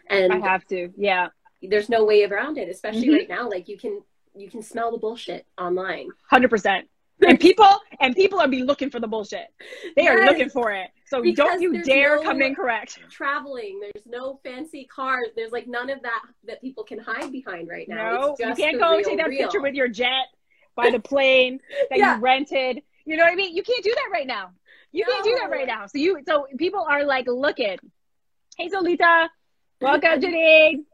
And 0.09 0.33
I 0.33 0.39
have 0.39 0.65
to. 0.67 0.91
Yeah. 0.97 1.29
there's 1.63 1.89
no 1.89 2.05
way 2.05 2.23
around 2.25 2.57
it, 2.57 2.69
especially 2.69 3.09
Mhm. 3.09 3.15
right 3.19 3.29
now. 3.29 3.49
Like 3.49 3.69
you 3.69 3.77
can, 3.77 4.01
you 4.37 4.49
can 4.49 4.63
smell 4.63 4.93
the 4.93 4.99
bullshit 4.99 5.45
online. 5.59 6.09
Hundred 6.31 6.51
percent. 6.51 6.89
and 7.27 7.41
people 7.41 7.67
and 7.99 8.15
people 8.15 8.39
are 8.39 8.47
be 8.47 8.63
looking 8.63 8.91
for 8.91 9.01
the 9.01 9.09
bullshit. 9.09 9.49
They 9.97 10.07
are 10.07 10.25
looking 10.25 10.51
for 10.51 10.71
it. 10.71 10.91
So 11.07 11.21
Because 11.21 11.37
don't 11.37 11.61
you 11.63 11.83
dare 11.83 12.15
no- 12.17 12.23
come 12.23 12.41
in 12.43 12.55
correct. 12.55 13.01
traveling. 13.11 13.81
There's 13.81 14.07
no 14.07 14.39
fancy 14.45 14.85
cars. 14.85 15.27
There's 15.35 15.51
like 15.51 15.67
none 15.67 15.91
of 15.91 16.01
that 16.03 16.23
that 16.45 16.61
people 16.61 16.85
can 16.85 17.01
hide 17.01 17.33
behind 17.33 17.69
right 17.69 17.89
now. 17.89 18.13
No, 18.13 18.37
you 18.39 18.55
can't 18.55 18.79
go 18.79 18.97
real, 18.99 19.05
take 19.05 19.19
that 19.19 19.29
real. 19.31 19.43
picture 19.43 19.61
with 19.61 19.75
your 19.75 19.89
jet 19.89 20.27
by 20.79 20.91
the 20.91 21.01
plane 21.01 21.61
that 21.91 21.99
Yeah. 21.99 22.15
you 22.17 22.23
rented. 22.23 22.83
You 23.05 23.17
know 23.17 23.25
what 23.25 23.33
I 23.33 23.37
mean? 23.37 23.55
You 23.55 23.63
can't 23.63 23.83
do 23.85 23.93
that 23.97 24.09
right 24.13 24.27
now. 24.27 24.51
You 24.93 25.05
can't 25.05 25.25
do 25.25 25.37
that 25.41 25.51
right 25.51 25.67
now. 25.67 25.87
So 25.87 25.99
you 25.99 26.23
so 26.27 26.47
people 26.57 26.87
are 26.89 27.05
like 27.05 27.27
looking. 27.27 27.77
Hey 28.57 28.69
Solita, 28.69 29.29
welcome 29.81 30.21
Janine. 30.23 30.85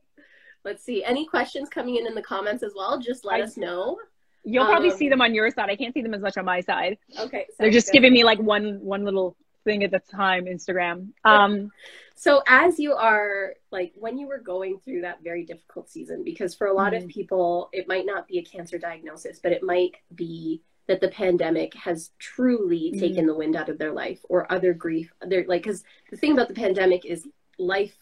Let's 0.64 0.82
see. 0.82 1.04
Any 1.04 1.26
questions 1.26 1.68
coming 1.68 1.96
in 1.96 2.06
in 2.06 2.14
the 2.14 2.22
comments 2.22 2.62
as 2.62 2.72
well? 2.74 2.98
Just 2.98 3.24
let 3.24 3.40
I- 3.40 3.42
us 3.42 3.56
know. 3.56 3.98
You'll 4.46 4.66
probably 4.66 4.90
Um, 4.90 4.96
see 4.98 5.08
them 5.08 5.22
on 5.22 5.34
your 5.34 5.50
side. 5.50 5.70
I 5.70 5.76
can't 5.76 5.94
see 5.94 6.02
them 6.02 6.12
as 6.12 6.20
much 6.20 6.36
on 6.36 6.44
my 6.44 6.60
side. 6.60 6.98
Okay. 7.18 7.46
They're 7.58 7.70
just 7.70 7.88
good. 7.88 7.94
giving 7.94 8.12
me 8.12 8.24
like 8.24 8.38
one 8.38 8.80
one 8.80 9.04
little 9.04 9.36
thing 9.64 9.84
at 9.84 9.90
the 9.90 10.00
time, 10.00 10.46
Instagram. 10.46 11.12
Um 11.24 11.70
So 12.14 12.42
as 12.46 12.78
you 12.78 12.94
are 12.94 13.54
like 13.70 13.92
when 13.96 14.16
you 14.18 14.26
were 14.28 14.38
going 14.38 14.78
through 14.78 15.02
that 15.02 15.22
very 15.22 15.44
difficult 15.44 15.88
season, 15.90 16.22
because 16.24 16.54
for 16.54 16.68
a 16.68 16.72
lot 16.72 16.92
Mhm. 16.92 17.02
of 17.04 17.08
people 17.08 17.68
it 17.72 17.88
might 17.88 18.06
not 18.06 18.28
be 18.28 18.38
a 18.38 18.44
cancer 18.44 18.78
diagnosis, 18.78 19.40
but 19.40 19.52
it 19.52 19.62
might 19.62 19.96
be 20.14 20.62
that 20.86 21.00
the 21.00 21.08
pandemic 21.08 21.74
has 21.74 22.10
truly 22.18 22.92
Mhm. 22.92 23.00
taken 23.00 23.26
the 23.26 23.34
wind 23.34 23.56
out 23.56 23.68
of 23.68 23.78
their 23.78 23.92
life 23.92 24.20
or 24.28 24.50
other 24.52 24.72
grief. 24.74 25.12
They're 25.22 25.44
like 25.46 25.62
because 25.62 25.82
the 26.10 26.16
thing 26.16 26.32
about 26.32 26.48
the 26.48 26.54
pandemic 26.54 27.04
is 27.04 27.26
life, 27.58 27.96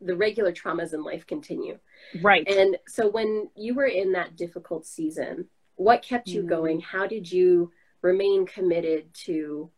the 0.00 0.16
regular 0.16 0.52
traumas 0.52 0.94
in 0.94 1.02
life 1.02 1.26
continue. 1.26 1.78
right. 2.22 2.46
And 2.48 2.78
so 2.86 3.08
when 3.08 3.50
you 3.56 3.74
were 3.74 3.86
in 3.86 4.12
that 4.12 4.36
difficult 4.36 4.86
season, 4.86 5.48
what 5.74 6.02
kept 6.02 6.28
you 6.28 6.42
Mm. 6.42 6.46
going? 6.48 6.80
How 6.80 7.06
did 7.06 7.30
you 7.30 7.72
remain 8.02 8.46
committed 8.46 9.12
to 9.14 9.70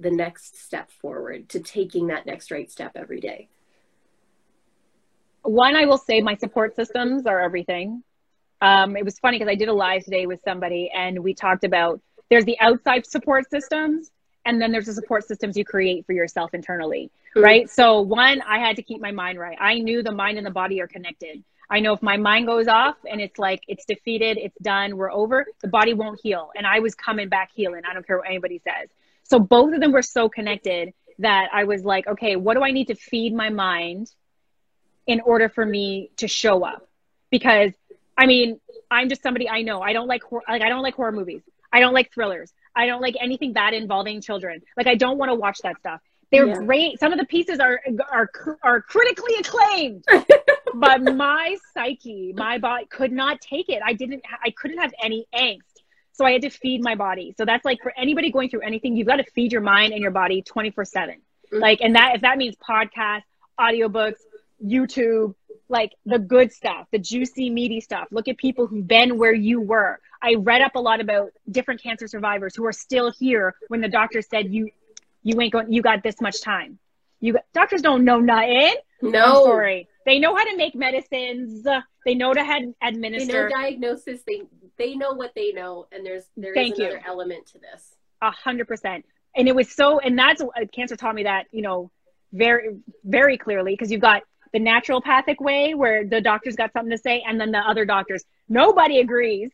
the 0.00 0.10
next 0.10 0.56
step 0.56 0.90
forward, 0.90 1.48
to 1.50 1.60
taking 1.60 2.08
that 2.08 2.26
next 2.26 2.50
right 2.50 2.70
step 2.70 2.92
every 2.94 3.20
day? 3.20 3.48
one 5.42 5.76
i 5.76 5.84
will 5.86 5.98
say 5.98 6.20
my 6.20 6.34
support 6.36 6.74
systems 6.76 7.24
are 7.26 7.40
everything. 7.40 8.02
Um, 8.60 8.96
it 8.96 9.04
was 9.04 9.18
funny 9.18 9.38
because 9.38 9.50
i 9.50 9.54
did 9.54 9.68
a 9.68 9.72
live 9.72 10.04
today 10.04 10.26
with 10.26 10.40
somebody 10.44 10.90
and 10.94 11.18
we 11.20 11.32
talked 11.32 11.64
about 11.64 12.00
there's 12.28 12.44
the 12.44 12.58
outside 12.60 13.06
support 13.06 13.48
systems 13.48 14.10
and 14.44 14.60
then 14.60 14.72
there's 14.72 14.86
the 14.86 14.92
support 14.92 15.24
systems 15.26 15.56
you 15.56 15.64
create 15.64 16.04
for 16.06 16.12
yourself 16.12 16.52
internally 16.54 17.10
Mhm. 17.36 17.42
right? 17.44 17.70
So 17.70 18.00
one 18.00 18.42
i 18.42 18.58
had 18.58 18.76
to 18.76 18.82
keep 18.82 19.00
my 19.00 19.12
mind 19.12 19.38
right. 19.38 19.56
I 19.60 19.78
knew 19.78 20.02
the 20.02 20.12
mind 20.12 20.38
and 20.38 20.46
the 20.46 20.50
body 20.50 20.80
are 20.82 20.88
connected. 20.88 21.42
I 21.70 21.80
know 21.80 21.92
if 21.92 22.02
my 22.02 22.16
mind 22.16 22.46
goes 22.46 22.66
off 22.66 22.96
and 23.10 23.20
it's 23.20 23.38
like 23.38 23.62
it's 23.68 23.84
defeated 23.84 24.38
it's 24.38 24.58
done 24.60 24.96
we're 24.96 25.12
over 25.12 25.46
the 25.62 25.68
body 25.68 25.94
won't 25.94 26.18
heal. 26.22 26.50
And 26.56 26.66
i 26.66 26.80
was 26.80 26.94
coming 26.94 27.28
back 27.28 27.50
healing. 27.54 27.82
I 27.88 27.94
don't 27.94 28.06
care 28.06 28.18
what 28.18 28.26
anybody 28.28 28.60
says 28.64 28.88
so 29.30 29.38
both 29.38 29.74
of 29.74 29.80
them 29.80 29.92
were 29.92 30.02
so 30.02 30.28
connected 30.28 30.92
that 31.18 31.48
i 31.52 31.64
was 31.64 31.84
like 31.84 32.06
okay 32.06 32.36
what 32.36 32.54
do 32.54 32.62
i 32.62 32.70
need 32.70 32.88
to 32.88 32.94
feed 32.94 33.34
my 33.34 33.50
mind 33.50 34.10
in 35.06 35.20
order 35.22 35.48
for 35.48 35.64
me 35.64 36.10
to 36.18 36.28
show 36.28 36.64
up? 36.64 36.86
Because 37.30 37.72
i 38.16 38.26
mean 38.26 38.60
i'm 38.90 39.08
just 39.08 39.22
somebody 39.22 39.48
i 39.48 39.62
know. 39.62 39.80
I 39.80 39.92
don't 39.92 40.06
like 40.08 40.22
hor- 40.22 40.42
like 40.48 40.62
i 40.62 40.68
don't 40.68 40.82
like 40.82 40.94
horror 40.94 41.12
movies. 41.12 41.42
I 41.72 41.80
don't 41.80 41.94
like 41.94 42.12
thrillers. 42.12 42.52
I 42.74 42.86
don't 42.86 43.00
like 43.00 43.16
anything 43.20 43.52
bad 43.52 43.74
involving 43.74 44.20
children. 44.20 44.60
Like 44.76 44.86
i 44.86 44.94
don't 44.94 45.18
want 45.18 45.30
to 45.30 45.34
watch 45.34 45.58
that 45.62 45.78
stuff. 45.78 46.00
They're 46.30 46.46
Yeah. 46.46 46.56
great. 46.66 47.00
Some 47.00 47.12
of 47.12 47.18
the 47.18 47.24
pieces 47.26 47.58
are 47.58 47.80
are 48.10 48.30
are 48.62 48.82
critically 48.82 49.34
acclaimed. 49.40 50.04
But 50.74 51.02
my 51.02 51.56
psyche 51.72 52.34
my 52.36 52.58
body 52.58 52.84
could 52.86 53.10
not 53.12 53.40
take 53.40 53.68
it. 53.70 53.80
I 53.84 53.94
didn't 53.94 54.22
i 54.44 54.50
couldn't 54.50 54.78
have 54.78 54.92
any 55.02 55.26
angst 55.34 55.67
so 56.18 56.24
i 56.26 56.32
had 56.32 56.42
to 56.42 56.50
feed 56.50 56.82
my 56.82 56.94
body. 57.06 57.26
So 57.38 57.44
that's 57.44 57.64
like 57.64 57.78
for 57.82 57.92
anybody 57.96 58.28
going 58.36 58.48
through 58.50 58.64
anything 58.70 58.96
you've 58.96 59.06
got 59.12 59.16
to 59.16 59.24
feed 59.36 59.52
your 59.52 59.60
mind 59.74 59.92
and 59.94 60.02
your 60.02 60.10
body 60.22 60.42
24 60.42 60.84
7 60.84 61.14
Mhm. 61.52 61.60
like 61.60 61.80
and 61.80 61.94
that 61.96 62.16
if 62.16 62.20
that 62.26 62.36
means 62.42 62.56
podcasts 62.56 63.22
audiobooks 63.58 64.20
youtube 64.74 65.34
like 65.70 65.92
the 66.12 66.18
good 66.18 66.52
stuff 66.52 66.86
the 66.90 66.98
juicy 66.98 67.46
meaty 67.50 67.80
stuff. 67.80 68.06
Look 68.10 68.26
at 68.28 68.36
people 68.38 68.66
who've 68.66 68.86
been 68.96 69.18
where 69.18 69.34
you 69.34 69.60
were. 69.60 70.00
I 70.22 70.34
read 70.34 70.62
up 70.62 70.74
a 70.74 70.80
lot 70.80 71.00
about 71.00 71.30
different 71.50 71.82
cancer 71.82 72.06
survivors 72.08 72.54
who 72.56 72.64
are 72.66 72.72
still 72.72 73.12
here 73.12 73.54
when 73.68 73.80
the 73.80 73.88
doctor 73.88 74.20
said 74.22 74.52
you 74.52 74.70
you 75.22 75.40
ain't 75.40 75.52
going 75.52 75.72
you 75.72 75.82
got 75.82 76.02
this 76.02 76.20
much 76.20 76.40
time. 76.42 76.78
You 77.20 77.34
got, 77.34 77.44
doctors 77.52 77.82
don't 77.82 78.04
know 78.04 78.18
nothing. 78.18 78.74
No, 79.02 79.24
I'm 79.24 79.44
sorry. 79.44 79.88
They 80.06 80.18
know 80.18 80.34
how 80.34 80.44
to 80.50 80.56
make 80.56 80.74
medicines. 80.74 81.66
They 82.08 82.14
know 82.14 82.32
to 82.32 82.42
had 82.42 82.62
they 82.62 82.88
administer. 82.88 83.50
know 83.50 83.54
diagnosis. 83.54 84.22
They 84.26 84.44
they 84.78 84.94
know 84.94 85.12
what 85.12 85.34
they 85.34 85.52
know, 85.52 85.88
and 85.92 86.06
there's 86.06 86.24
there 86.38 86.52
is 86.52 86.54
Thank 86.54 86.78
you. 86.78 86.84
another 86.86 87.02
element 87.06 87.44
to 87.48 87.58
this. 87.58 87.94
A 88.22 88.30
hundred 88.30 88.66
percent. 88.66 89.04
And 89.36 89.46
it 89.46 89.54
was 89.54 89.70
so, 89.70 89.98
and 89.98 90.18
that's 90.18 90.40
uh, 90.40 90.46
cancer 90.74 90.96
taught 90.96 91.14
me 91.14 91.24
that 91.24 91.48
you 91.52 91.60
know 91.60 91.90
very 92.32 92.78
very 93.04 93.36
clearly 93.36 93.74
because 93.74 93.92
you've 93.92 94.00
got 94.00 94.22
the 94.54 94.58
naturopathic 94.58 95.38
way 95.38 95.74
where 95.74 96.06
the 96.06 96.22
doctor's 96.22 96.56
got 96.56 96.72
something 96.72 96.92
to 96.92 96.96
say, 96.96 97.22
and 97.28 97.38
then 97.38 97.50
the 97.50 97.58
other 97.58 97.84
doctors 97.84 98.24
nobody 98.48 99.00
agrees. 99.00 99.50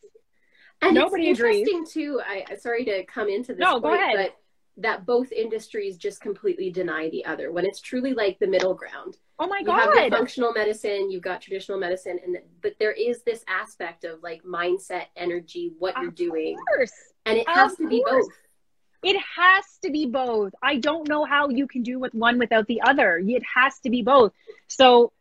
And 0.81 0.95
Nobody 0.95 1.31
it's 1.31 1.40
agrees. 1.40 1.67
interesting 1.67 1.87
too. 2.05 2.21
I 2.25 2.55
sorry 2.55 2.85
to 2.85 3.03
come 3.07 3.29
into 3.29 3.55
this. 3.55 3.59
No, 3.59 3.81
go 3.81 3.95
ahead. 3.95 4.14
But 4.17 4.37
that 4.76 5.06
both 5.06 5.30
industries 5.30 5.96
just 5.96 6.20
completely 6.20 6.68
deny 6.70 7.08
the 7.10 7.24
other 7.24 7.52
when 7.52 7.64
it's 7.64 7.80
truly 7.80 8.12
like 8.12 8.38
the 8.40 8.46
middle 8.46 8.74
ground. 8.74 9.16
Oh 9.38 9.46
my 9.46 9.62
god. 9.62 9.94
you 9.94 10.00
have 10.02 10.10
functional 10.12 10.52
medicine, 10.52 11.10
you've 11.10 11.22
got 11.22 11.40
traditional 11.40 11.78
medicine, 11.78 12.18
and 12.24 12.38
but 12.62 12.74
there 12.80 12.92
is 12.92 13.22
this 13.22 13.44
aspect 13.48 14.04
of 14.04 14.22
like 14.22 14.42
mindset, 14.42 15.06
energy, 15.16 15.72
what 15.78 15.94
you're 16.00 16.10
doing, 16.10 16.56
course, 16.76 16.92
and 17.26 17.38
it 17.38 17.46
Of 17.48 17.54
has 17.54 17.76
to 17.76 17.88
be 17.88 18.02
course. 18.02 18.26
both. 18.26 18.34
it 19.14 19.20
has 19.37 19.64
to 19.84 19.90
be 19.90 20.06
both. 20.06 20.52
I 20.62 20.76
don't 20.76 21.08
know 21.08 21.24
how 21.24 21.50
you 21.50 21.66
can 21.68 21.82
do 21.82 21.98
with 22.00 22.14
one 22.14 22.38
without 22.38 22.66
the 22.66 22.80
other. 22.82 23.18
It 23.24 23.42
has 23.54 23.78
to 23.80 23.90
be 23.90 24.02
both. 24.02 24.32
So, 24.68 25.12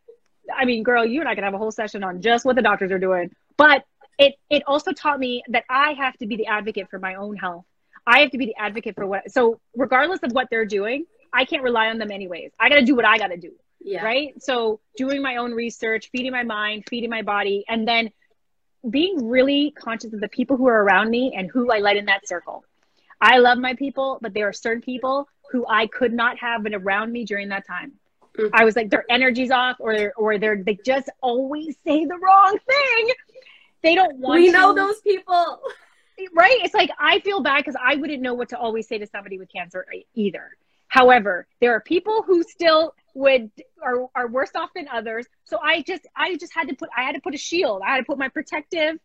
I 0.56 0.66
mean, 0.66 0.84
girl, 0.84 1.06
you 1.06 1.20
and 1.20 1.30
I 1.30 1.36
could 1.36 1.44
have 1.44 1.54
a 1.54 1.58
whole 1.60 1.72
session 1.72 2.04
on 2.04 2.22
just 2.22 2.44
what 2.46 2.56
the 2.56 2.62
doctors 2.64 2.92
are 2.92 3.00
doing. 3.00 3.36
But 3.58 3.84
it 4.18 4.34
it 4.50 4.64
also 4.66 4.92
taught 4.94 5.20
me 5.20 5.44
that 5.50 5.66
I 5.70 5.94
have 5.94 6.18
to 6.18 6.26
be 6.28 6.38
the 6.38 6.48
advocate 6.48 6.90
for 6.90 6.98
my 7.00 7.16
own 7.16 7.36
health. 7.36 7.66
I 8.06 8.20
have 8.20 8.32
to 8.32 8.38
be 8.38 8.46
the 8.48 8.56
advocate 8.58 8.96
for 8.96 9.06
what. 9.06 9.32
So, 9.32 9.60
regardless 9.76 10.20
of 10.24 10.32
what 10.34 10.48
they're 10.52 10.66
doing, 10.66 11.06
I 11.32 11.46
can't 11.46 11.64
rely 11.64 11.88
on 11.90 11.98
them 11.98 12.12
anyways. 12.12 12.52
I 12.60 12.70
got 12.70 12.76
to 12.76 12.86
do 12.86 12.96
what 12.96 13.06
I 13.06 13.18
got 13.18 13.28
to 13.28 13.38
do 13.38 13.54
Yeah. 13.82 14.04
right? 14.06 14.34
So 14.42 14.80
doing 14.98 15.22
my 15.22 15.38
own 15.38 15.52
research, 15.54 16.10
feeding 16.12 16.32
my 16.32 16.44
mind, 16.44 16.84
feeding 16.90 17.10
my 17.10 17.22
body, 17.24 17.66
and 17.68 17.88
then 17.88 18.12
being 18.90 19.28
really 19.30 19.72
conscious 19.72 20.14
of 20.14 20.20
the 20.20 20.28
people 20.28 20.58
who 20.58 20.68
are 20.68 20.84
around 20.84 21.10
me 21.10 21.34
and 21.36 21.50
who 21.50 21.72
I 21.72 21.80
let 21.80 21.96
in 21.98 22.06
that 22.06 22.28
circle. 22.28 22.64
I 23.22 23.38
love 23.38 23.58
my 23.58 23.74
people, 23.76 24.20
but 24.22 24.34
there 24.34 24.48
are 24.48 24.54
certain 24.54 24.82
people 24.82 25.28
who 25.52 25.66
I 25.68 25.88
could 25.88 26.14
not 26.14 26.38
have 26.40 26.62
been 26.64 26.76
around 26.76 27.12
me 27.12 27.24
during 27.26 27.50
that 27.50 27.66
time. 27.66 27.94
Mhm. 28.38 28.50
I 28.54 28.66
was 28.66 28.76
like 28.76 28.90
their 28.90 29.06
energy's 29.10 29.52
off, 29.52 29.78
or 29.80 29.96
they're, 29.96 30.14
or 30.18 30.38
they're 30.38 30.62
they 30.62 30.78
just 30.86 31.10
always 31.22 31.78
say 31.86 32.06
the 32.06 32.18
wrong 32.18 32.60
thing. 32.68 33.12
They 33.82 33.96
don't 33.96 34.18
want. 34.18 34.42
We 34.42 34.50
know 34.52 34.74
to- 34.74 34.82
those 34.82 35.02
people. 35.02 35.62
right? 36.34 36.60
It's 36.64 36.74
like 36.74 36.90
I 37.00 37.20
feel 37.20 37.42
bad 37.42 37.60
because 37.60 37.80
I 37.82 37.96
wouldn't 37.96 38.22
know 38.22 38.34
what 38.34 38.50
to 38.50 38.58
always 38.58 38.88
say 38.88 38.98
to 38.98 39.08
somebody 39.08 39.38
with 39.38 39.52
cancer 39.52 39.86
either. 40.16 40.52
However, 40.88 41.48
there 41.60 41.74
are 41.74 41.82
people 41.82 42.22
who 42.22 42.44
still 42.44 42.94
would 43.16 43.50
are 43.82 44.08
are 44.16 44.28
worse 44.28 44.52
off 44.56 44.70
than 44.76 44.88
others. 44.92 45.26
So 45.44 45.60
I 45.60 45.82
just 45.82 46.08
I 46.16 46.36
just 46.38 46.54
had 46.54 46.68
to 46.70 46.76
put 46.76 46.90
I 46.96 47.04
had 47.04 47.16
to 47.16 47.22
put 47.22 47.34
a 47.34 47.38
shield. 47.38 47.82
I 47.86 47.92
had 47.92 47.98
to 47.98 48.04
put 48.04 48.18
my 48.18 48.30
protective 48.30 49.00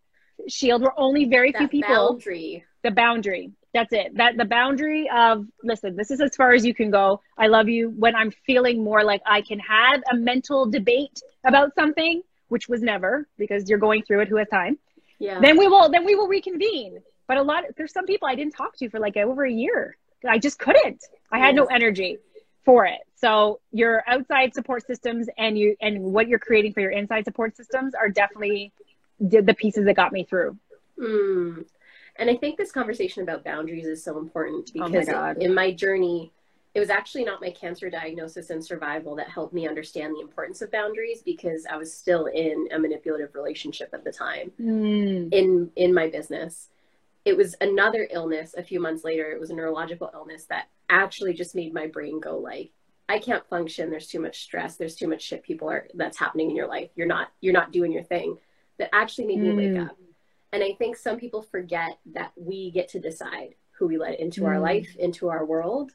shield. 0.48 0.82
Where 0.82 0.98
only 0.98 1.24
very 1.24 1.52
few 1.52 1.68
people 1.68 2.12
boundary. 2.12 2.64
the 2.82 2.90
boundary. 2.90 3.52
That's 3.72 3.92
it. 3.92 4.16
That 4.16 4.36
the 4.36 4.44
boundary 4.44 5.08
of 5.08 5.46
listen, 5.62 5.96
this 5.96 6.10
is 6.10 6.20
as 6.20 6.36
far 6.36 6.52
as 6.52 6.64
you 6.64 6.74
can 6.74 6.90
go. 6.90 7.22
I 7.38 7.46
love 7.46 7.68
you 7.68 7.90
when 7.90 8.14
I'm 8.14 8.32
feeling 8.46 8.84
more 8.84 9.02
like 9.02 9.22
I 9.24 9.40
can 9.40 9.58
have 9.60 10.02
a 10.10 10.16
mental 10.16 10.66
debate 10.66 11.20
about 11.44 11.74
something, 11.74 12.22
which 12.48 12.68
was 12.68 12.82
never 12.82 13.26
because 13.38 13.68
you're 13.68 13.78
going 13.78 14.02
through 14.02 14.20
it. 14.20 14.28
Who 14.28 14.36
has 14.36 14.48
time? 14.48 14.78
Yeah. 15.18 15.40
then 15.40 15.58
we 15.58 15.66
will 15.66 15.88
then 15.88 16.04
we 16.04 16.14
will 16.14 16.28
reconvene. 16.28 17.00
But 17.26 17.36
a 17.36 17.42
lot 17.42 17.64
there's 17.76 17.92
some 17.92 18.06
people 18.06 18.28
i 18.28 18.34
didn't 18.34 18.54
talk 18.54 18.76
to 18.78 18.88
for 18.88 19.00
like 19.00 19.16
over 19.16 19.44
a 19.44 19.52
year. 19.52 19.96
I 20.28 20.38
just 20.38 20.58
couldn't. 20.58 21.04
I 21.30 21.38
had 21.38 21.54
no 21.54 21.66
energy 21.66 22.18
for 22.64 22.86
it. 22.86 23.00
So 23.14 23.60
your 23.72 24.04
outside 24.06 24.54
support 24.54 24.86
systems 24.86 25.28
and 25.38 25.58
you 25.58 25.76
and 25.80 26.02
what 26.02 26.28
you're 26.28 26.38
creating 26.38 26.72
for 26.72 26.80
your 26.80 26.90
inside 26.90 27.24
support 27.24 27.56
systems 27.56 27.94
are 27.94 28.08
definitely 28.08 28.72
the, 29.20 29.40
the 29.40 29.54
pieces 29.54 29.84
that 29.86 29.94
got 29.94 30.12
me 30.12 30.24
through. 30.24 30.56
Mm. 31.00 31.64
And 32.16 32.28
I 32.28 32.36
think 32.36 32.58
this 32.58 32.72
conversation 32.72 33.22
about 33.22 33.44
boundaries 33.44 33.86
is 33.86 34.02
so 34.02 34.18
important 34.18 34.70
Oh 34.74 34.80
my 34.80 34.88
because 34.88 35.36
in 35.40 35.54
my 35.54 35.72
journey, 35.72 36.32
it 36.74 36.80
was 36.80 36.90
actually 36.90 37.24
not 37.24 37.40
my 37.40 37.50
cancer 37.50 37.90
diagnosis 37.90 38.50
and 38.50 38.64
survival 38.64 39.16
that 39.16 39.28
helped 39.28 39.54
me 39.54 39.66
understand 39.66 40.14
the 40.14 40.20
importance 40.20 40.62
of 40.62 40.70
boundaries 40.70 41.22
because 41.22 41.66
I 41.70 41.76
was 41.76 41.92
still 41.92 42.26
in 42.26 42.68
a 42.72 42.78
manipulative 42.78 43.34
relationship 43.34 43.90
at 43.92 44.04
the 44.04 44.12
time 44.12 44.52
in 44.58 45.70
in 45.76 45.94
my 45.94 46.08
business. 46.08 46.68
It 47.24 47.36
was 47.36 47.54
another 47.60 48.08
illness 48.10 48.54
a 48.56 48.62
few 48.62 48.80
months 48.80 49.04
later. 49.04 49.30
It 49.32 49.40
was 49.40 49.50
a 49.50 49.54
neurological 49.54 50.10
illness 50.14 50.44
that 50.46 50.68
actually 50.88 51.34
just 51.34 51.54
made 51.54 51.74
my 51.74 51.86
brain 51.86 52.20
go 52.20 52.38
like 52.38 52.70
I 53.08 53.18
can't 53.18 53.46
function. 53.48 53.90
There's 53.90 54.06
too 54.06 54.20
much 54.20 54.42
stress. 54.42 54.76
There's 54.76 54.94
too 54.94 55.08
much 55.08 55.22
shit 55.22 55.42
people 55.42 55.70
are 55.70 55.88
that's 55.94 56.18
happening 56.18 56.50
in 56.50 56.56
your 56.56 56.68
life. 56.68 56.90
You're 56.94 57.06
not 57.06 57.28
you're 57.40 57.54
not 57.54 57.72
doing 57.72 57.92
your 57.92 58.02
thing. 58.02 58.36
That 58.78 58.94
actually 58.94 59.26
made 59.26 59.40
me 59.40 59.52
wake 59.52 59.72
Mm. 59.72 59.88
up. 59.88 59.96
And 60.52 60.62
I 60.62 60.72
think 60.74 60.96
some 60.96 61.18
people 61.18 61.42
forget 61.42 61.98
that 62.14 62.32
we 62.36 62.70
get 62.70 62.88
to 62.90 63.00
decide 63.00 63.54
who 63.72 63.86
we 63.86 63.98
let 63.98 64.20
into 64.20 64.42
mm. 64.42 64.48
our 64.48 64.60
life, 64.60 64.94
into 64.96 65.28
our 65.28 65.44
world, 65.44 65.92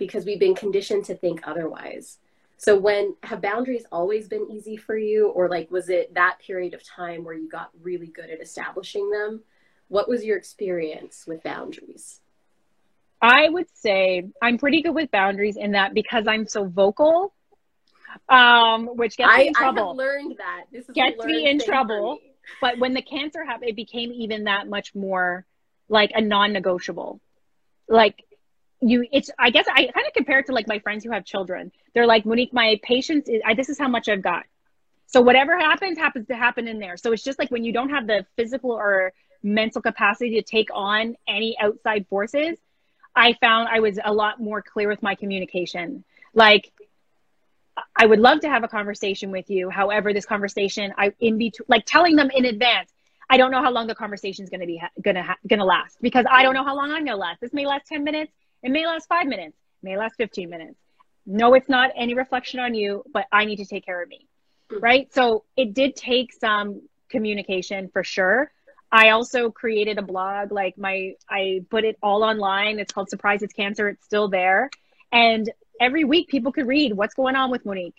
because 0.00 0.24
we've 0.24 0.40
been 0.40 0.56
conditioned 0.56 1.04
to 1.04 1.14
think 1.14 1.46
otherwise. 1.46 2.18
So 2.56 2.76
when 2.76 3.14
have 3.22 3.40
boundaries 3.40 3.84
always 3.92 4.26
been 4.26 4.50
easy 4.50 4.76
for 4.76 4.96
you 4.96 5.28
or 5.28 5.48
like 5.48 5.70
was 5.70 5.88
it 5.88 6.14
that 6.14 6.38
period 6.44 6.74
of 6.74 6.82
time 6.82 7.22
where 7.22 7.34
you 7.34 7.48
got 7.48 7.70
really 7.80 8.08
good 8.08 8.30
at 8.30 8.42
establishing 8.42 9.10
them? 9.10 9.42
What 9.86 10.08
was 10.08 10.24
your 10.24 10.36
experience 10.36 11.24
with 11.26 11.42
boundaries? 11.42 12.20
I 13.22 13.48
would 13.48 13.66
say 13.74 14.28
I'm 14.42 14.58
pretty 14.58 14.82
good 14.82 14.94
with 14.94 15.10
boundaries 15.10 15.56
in 15.56 15.72
that 15.72 15.94
because 15.94 16.26
I'm 16.26 16.46
so 16.46 16.64
vocal, 16.64 17.32
um, 18.28 18.88
which 18.96 19.16
gets 19.16 19.36
me 19.36 19.48
in 19.48 19.54
trouble. 19.54 19.82
I 19.82 19.86
have 19.88 19.96
learned 19.96 20.36
that. 20.38 20.64
This 20.72 20.86
gets 20.92 21.24
me 21.24 21.48
in 21.48 21.60
trouble. 21.60 22.14
Me. 22.14 22.32
But 22.60 22.78
when 22.78 22.94
the 22.94 23.02
cancer 23.02 23.44
happened, 23.44 23.70
it 23.70 23.76
became 23.76 24.10
even 24.12 24.44
that 24.44 24.68
much 24.68 24.94
more 24.94 25.44
like 25.88 26.12
a 26.14 26.20
non-negotiable. 26.20 27.20
Like 27.88 28.24
you 28.80 29.06
it's 29.12 29.30
i 29.38 29.50
guess 29.50 29.66
i 29.68 29.86
kind 29.86 30.06
of 30.06 30.12
compare 30.14 30.38
it 30.38 30.46
to 30.46 30.52
like 30.52 30.66
my 30.66 30.78
friends 30.78 31.04
who 31.04 31.10
have 31.10 31.24
children 31.24 31.70
they're 31.94 32.06
like 32.06 32.24
monique 32.24 32.52
my 32.52 32.78
patience 32.82 33.28
is 33.28 33.40
I, 33.44 33.54
this 33.54 33.68
is 33.68 33.78
how 33.78 33.88
much 33.88 34.08
i've 34.08 34.22
got 34.22 34.44
so 35.06 35.20
whatever 35.20 35.58
happens 35.58 35.98
happens 35.98 36.28
to 36.28 36.34
happen 36.34 36.66
in 36.66 36.78
there 36.78 36.96
so 36.96 37.12
it's 37.12 37.22
just 37.22 37.38
like 37.38 37.50
when 37.50 37.64
you 37.64 37.72
don't 37.72 37.90
have 37.90 38.06
the 38.06 38.24
physical 38.36 38.72
or 38.72 39.12
mental 39.42 39.82
capacity 39.82 40.34
to 40.36 40.42
take 40.42 40.68
on 40.72 41.16
any 41.28 41.58
outside 41.60 42.06
forces 42.08 42.58
i 43.14 43.34
found 43.34 43.68
i 43.68 43.80
was 43.80 43.98
a 44.02 44.12
lot 44.12 44.40
more 44.40 44.62
clear 44.62 44.88
with 44.88 45.02
my 45.02 45.14
communication 45.14 46.04
like 46.34 46.72
i 47.96 48.06
would 48.06 48.20
love 48.20 48.40
to 48.40 48.48
have 48.48 48.64
a 48.64 48.68
conversation 48.68 49.30
with 49.30 49.50
you 49.50 49.68
however 49.68 50.12
this 50.12 50.26
conversation 50.26 50.92
i 50.96 51.12
in 51.20 51.36
between 51.36 51.66
like 51.68 51.84
telling 51.84 52.16
them 52.16 52.30
in 52.34 52.44
advance 52.46 52.90
I 53.32 53.36
don't 53.36 53.52
know 53.52 53.62
how 53.62 53.70
long 53.70 53.86
the 53.86 53.94
conversation 53.94 54.42
is 54.42 54.50
going 54.50 54.60
to 54.60 54.66
be 54.66 54.82
going 55.00 55.14
to 55.14 55.36
going 55.46 55.60
to 55.60 55.64
last 55.64 55.98
because 56.02 56.26
I 56.28 56.42
don't 56.42 56.52
know 56.52 56.64
how 56.64 56.74
long 56.74 56.90
I'm 56.90 57.04
going 57.04 57.16
to 57.16 57.16
last. 57.16 57.40
This 57.40 57.52
may 57.52 57.64
last 57.64 57.86
10 57.86 58.02
minutes. 58.02 58.32
It 58.62 58.70
may 58.70 58.86
last 58.86 59.08
five 59.08 59.26
minutes, 59.26 59.56
may 59.82 59.96
last 59.96 60.16
15 60.16 60.48
minutes. 60.50 60.76
No, 61.26 61.54
it's 61.54 61.68
not 61.68 61.90
any 61.96 62.14
reflection 62.14 62.60
on 62.60 62.74
you, 62.74 63.04
but 63.12 63.26
I 63.32 63.44
need 63.44 63.56
to 63.56 63.66
take 63.66 63.84
care 63.84 64.02
of 64.02 64.08
me. 64.08 64.26
Mm-hmm. 64.70 64.82
Right. 64.82 65.14
So 65.14 65.44
it 65.56 65.74
did 65.74 65.96
take 65.96 66.32
some 66.32 66.82
communication 67.08 67.88
for 67.92 68.04
sure. 68.04 68.50
I 68.92 69.10
also 69.10 69.50
created 69.50 69.98
a 69.98 70.02
blog, 70.02 70.50
like 70.50 70.76
my, 70.76 71.14
I 71.28 71.64
put 71.70 71.84
it 71.84 71.96
all 72.02 72.24
online. 72.24 72.80
It's 72.80 72.92
called 72.92 73.08
Surprise 73.08 73.42
It's 73.42 73.52
Cancer. 73.52 73.88
It's 73.88 74.04
still 74.04 74.28
there. 74.28 74.70
And 75.12 75.50
every 75.80 76.04
week 76.04 76.28
people 76.28 76.50
could 76.52 76.66
read 76.66 76.94
what's 76.94 77.14
going 77.14 77.36
on 77.36 77.50
with 77.50 77.64
Monique. 77.64 77.94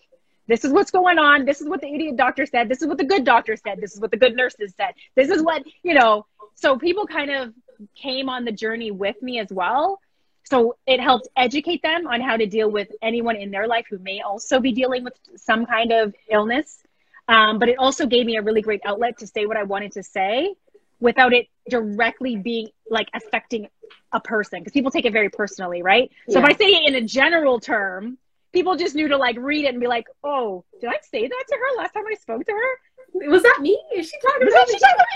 This 0.47 0.65
is 0.65 0.73
what's 0.73 0.91
going 0.91 1.17
on. 1.17 1.45
This 1.45 1.61
is 1.61 1.69
what 1.69 1.79
the 1.79 1.87
idiot 1.87 2.17
doctor 2.17 2.45
said. 2.45 2.67
This 2.67 2.81
is 2.81 2.87
what 2.87 2.97
the 2.97 3.05
good 3.05 3.23
doctor 3.23 3.55
said. 3.55 3.79
This 3.79 3.93
is 3.93 4.01
what 4.01 4.11
the 4.11 4.17
good 4.17 4.35
nurses 4.35 4.73
said. 4.75 4.93
This 5.15 5.29
is 5.29 5.41
what, 5.41 5.63
you 5.81 5.93
know, 5.93 6.25
so 6.55 6.77
people 6.77 7.07
kind 7.07 7.31
of 7.31 7.53
came 7.95 8.27
on 8.27 8.43
the 8.43 8.51
journey 8.51 8.91
with 8.91 9.21
me 9.21 9.39
as 9.39 9.47
well 9.49 9.99
so 10.43 10.77
it 10.85 10.99
helped 10.99 11.27
educate 11.37 11.81
them 11.81 12.07
on 12.07 12.21
how 12.21 12.37
to 12.37 12.45
deal 12.45 12.69
with 12.69 12.89
anyone 13.01 13.35
in 13.35 13.51
their 13.51 13.67
life 13.67 13.85
who 13.89 13.99
may 13.99 14.21
also 14.21 14.59
be 14.59 14.71
dealing 14.71 15.03
with 15.03 15.13
some 15.35 15.65
kind 15.65 15.91
of 15.91 16.13
illness. 16.29 16.83
Um, 17.27 17.59
but 17.59 17.69
it 17.69 17.77
also 17.77 18.05
gave 18.05 18.25
me 18.25 18.37
a 18.37 18.41
really 18.41 18.61
great 18.61 18.81
outlet 18.85 19.19
to 19.19 19.27
say 19.27 19.45
what 19.45 19.55
I 19.55 19.63
wanted 19.63 19.93
to 19.93 20.03
say 20.03 20.55
without 20.99 21.33
it 21.33 21.47
directly 21.69 22.35
being 22.35 22.69
like 22.89 23.07
affecting 23.13 23.67
a 24.11 24.19
person 24.19 24.59
because 24.59 24.73
people 24.73 24.91
take 24.91 25.05
it 25.05 25.13
very 25.13 25.29
personally, 25.29 25.81
right? 25.81 26.11
Yeah. 26.27 26.33
So 26.33 26.39
if 26.39 26.45
I 26.45 26.53
say 26.53 26.65
it 26.67 26.87
in 26.87 26.95
a 26.95 27.05
general 27.05 27.59
term, 27.59 28.17
people 28.51 28.75
just 28.75 28.95
knew 28.95 29.07
to 29.07 29.17
like 29.17 29.37
read 29.37 29.65
it 29.65 29.69
and 29.69 29.79
be 29.79 29.87
like, 29.87 30.07
"Oh, 30.23 30.63
did 30.79 30.89
I 30.89 30.99
say 31.09 31.27
that 31.27 31.43
to 31.47 31.55
her 31.55 31.77
last 31.77 31.93
time 31.93 32.03
I 32.09 32.15
spoke 32.15 32.45
to 32.45 32.51
her? 32.51 33.29
Was 33.29 33.43
that 33.43 33.59
me? 33.61 33.81
Is 33.95 34.09
she 34.09 34.17
talking 34.19 34.47
about 34.47 34.67
me? 34.67 34.73
She 34.73 34.79
talking 34.79 34.95
about 34.95 35.07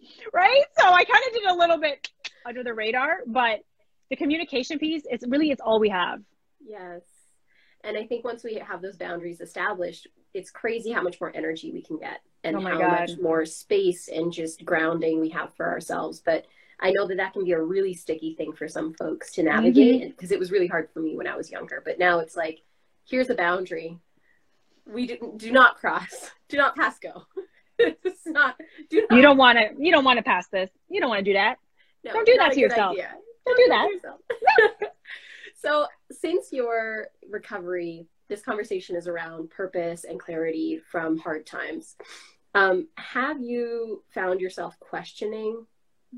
me? 0.00 0.08
Right? 0.32 0.64
So 0.78 0.88
I 0.88 1.04
kind 1.04 1.24
of 1.26 1.32
did 1.32 1.44
a 1.44 1.54
little 1.54 1.78
bit 1.78 2.08
under 2.44 2.62
the 2.62 2.74
radar, 2.74 3.18
but 3.26 3.60
the 4.10 4.16
communication 4.16 4.78
piece 4.78 5.02
it's 5.06 5.24
really 5.26 5.50
it's 5.50 5.60
all 5.60 5.80
we 5.80 5.88
have. 5.88 6.20
Yes. 6.60 7.02
And 7.84 7.96
i 7.96 8.06
think 8.06 8.24
once 8.24 8.42
we 8.44 8.54
have 8.54 8.82
those 8.82 8.96
boundaries 8.96 9.40
established 9.40 10.08
it's 10.34 10.50
crazy 10.50 10.92
how 10.92 11.02
much 11.02 11.20
more 11.20 11.32
energy 11.34 11.72
we 11.72 11.82
can 11.82 11.98
get 11.98 12.20
and 12.44 12.56
oh 12.56 12.60
how 12.60 12.78
God. 12.78 13.00
much 13.00 13.10
more 13.20 13.44
space 13.46 14.08
and 14.08 14.32
just 14.32 14.64
grounding 14.64 15.20
we 15.20 15.30
have 15.30 15.54
for 15.54 15.66
ourselves. 15.66 16.20
But 16.24 16.46
i 16.80 16.90
know 16.90 17.06
that 17.06 17.16
that 17.16 17.32
can 17.32 17.44
be 17.44 17.52
a 17.52 17.60
really 17.60 17.94
sticky 17.94 18.34
thing 18.34 18.52
for 18.52 18.68
some 18.68 18.92
folks 18.94 19.32
to 19.32 19.42
navigate 19.42 20.10
because 20.10 20.28
mm-hmm. 20.28 20.34
it 20.34 20.38
was 20.38 20.52
really 20.52 20.66
hard 20.66 20.90
for 20.92 21.00
me 21.00 21.16
when 21.16 21.26
i 21.26 21.36
was 21.36 21.50
younger. 21.50 21.82
But 21.84 21.98
now 21.98 22.18
it's 22.20 22.36
like 22.36 22.62
here's 23.08 23.30
a 23.30 23.34
boundary. 23.34 23.98
We 24.86 25.06
do, 25.06 25.34
do 25.36 25.50
not 25.50 25.76
cross. 25.76 26.30
Do 26.48 26.58
not 26.58 26.76
pass 26.76 26.98
go. 27.00 27.24
It's 27.78 28.24
not, 28.24 28.56
do 28.88 29.04
not 29.10 29.16
you 29.16 29.22
don't 29.22 29.36
want 29.36 29.58
to 29.58 29.70
you 29.78 29.92
don't 29.92 30.04
want 30.04 30.16
to 30.16 30.22
pass 30.22 30.46
this. 30.48 30.70
You 30.88 30.98
don't 31.00 31.10
want 31.10 31.24
to 31.24 31.30
do 31.30 31.34
that. 31.34 31.58
No, 32.04 32.12
don't 32.12 32.24
do 32.24 32.36
that 32.38 32.52
to 32.52 32.60
yourself. 32.60 32.92
idea. 32.92 33.10
Don't 33.46 33.56
do 33.56 33.68
that. 33.68 34.92
so, 35.56 35.86
since 36.10 36.52
your 36.52 37.08
recovery, 37.30 38.06
this 38.28 38.42
conversation 38.42 38.96
is 38.96 39.06
around 39.06 39.50
purpose 39.50 40.04
and 40.04 40.18
clarity 40.18 40.80
from 40.90 41.18
hard 41.18 41.46
times. 41.46 41.96
Um, 42.54 42.88
have 42.96 43.40
you 43.40 44.02
found 44.14 44.40
yourself 44.40 44.78
questioning 44.80 45.66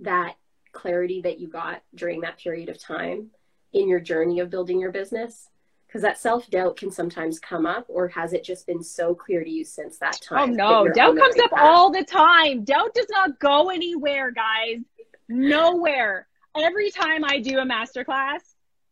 that 0.03 0.37
clarity 0.73 1.21
that 1.23 1.41
you 1.41 1.49
got 1.49 1.83
during 1.95 2.21
that 2.21 2.39
period 2.39 2.69
of 2.69 2.81
time 2.81 3.31
in 3.73 3.89
your 3.89 4.01
journey 4.01 4.41
of 4.41 4.49
building 4.51 4.81
your 4.81 4.93
business? 4.93 5.49
Because 5.87 6.03
that 6.03 6.19
self 6.19 6.49
doubt 6.51 6.77
can 6.77 6.91
sometimes 6.91 7.39
come 7.39 7.67
up, 7.67 7.87
or 7.89 8.09
has 8.09 8.33
it 8.33 8.45
just 8.45 8.67
been 8.67 8.83
so 8.83 9.15
clear 9.15 9.43
to 9.43 9.51
you 9.51 9.65
since 9.65 9.99
that 9.99 10.21
oh, 10.31 10.37
time? 10.37 10.51
Oh 10.51 10.85
no, 10.85 10.89
doubt 10.93 11.17
comes 11.17 11.39
up 11.39 11.51
path? 11.51 11.61
all 11.61 11.91
the 11.91 12.05
time. 12.05 12.65
Doubt 12.65 12.95
does 12.95 13.09
not 13.11 13.39
go 13.39 13.71
anywhere, 13.71 14.31
guys. 14.31 14.81
Nowhere 15.29 16.29
every 16.59 16.91
time 16.91 17.25
I 17.25 17.41
do 17.41 17.59
a 17.59 17.65
masterclass, 17.65 18.41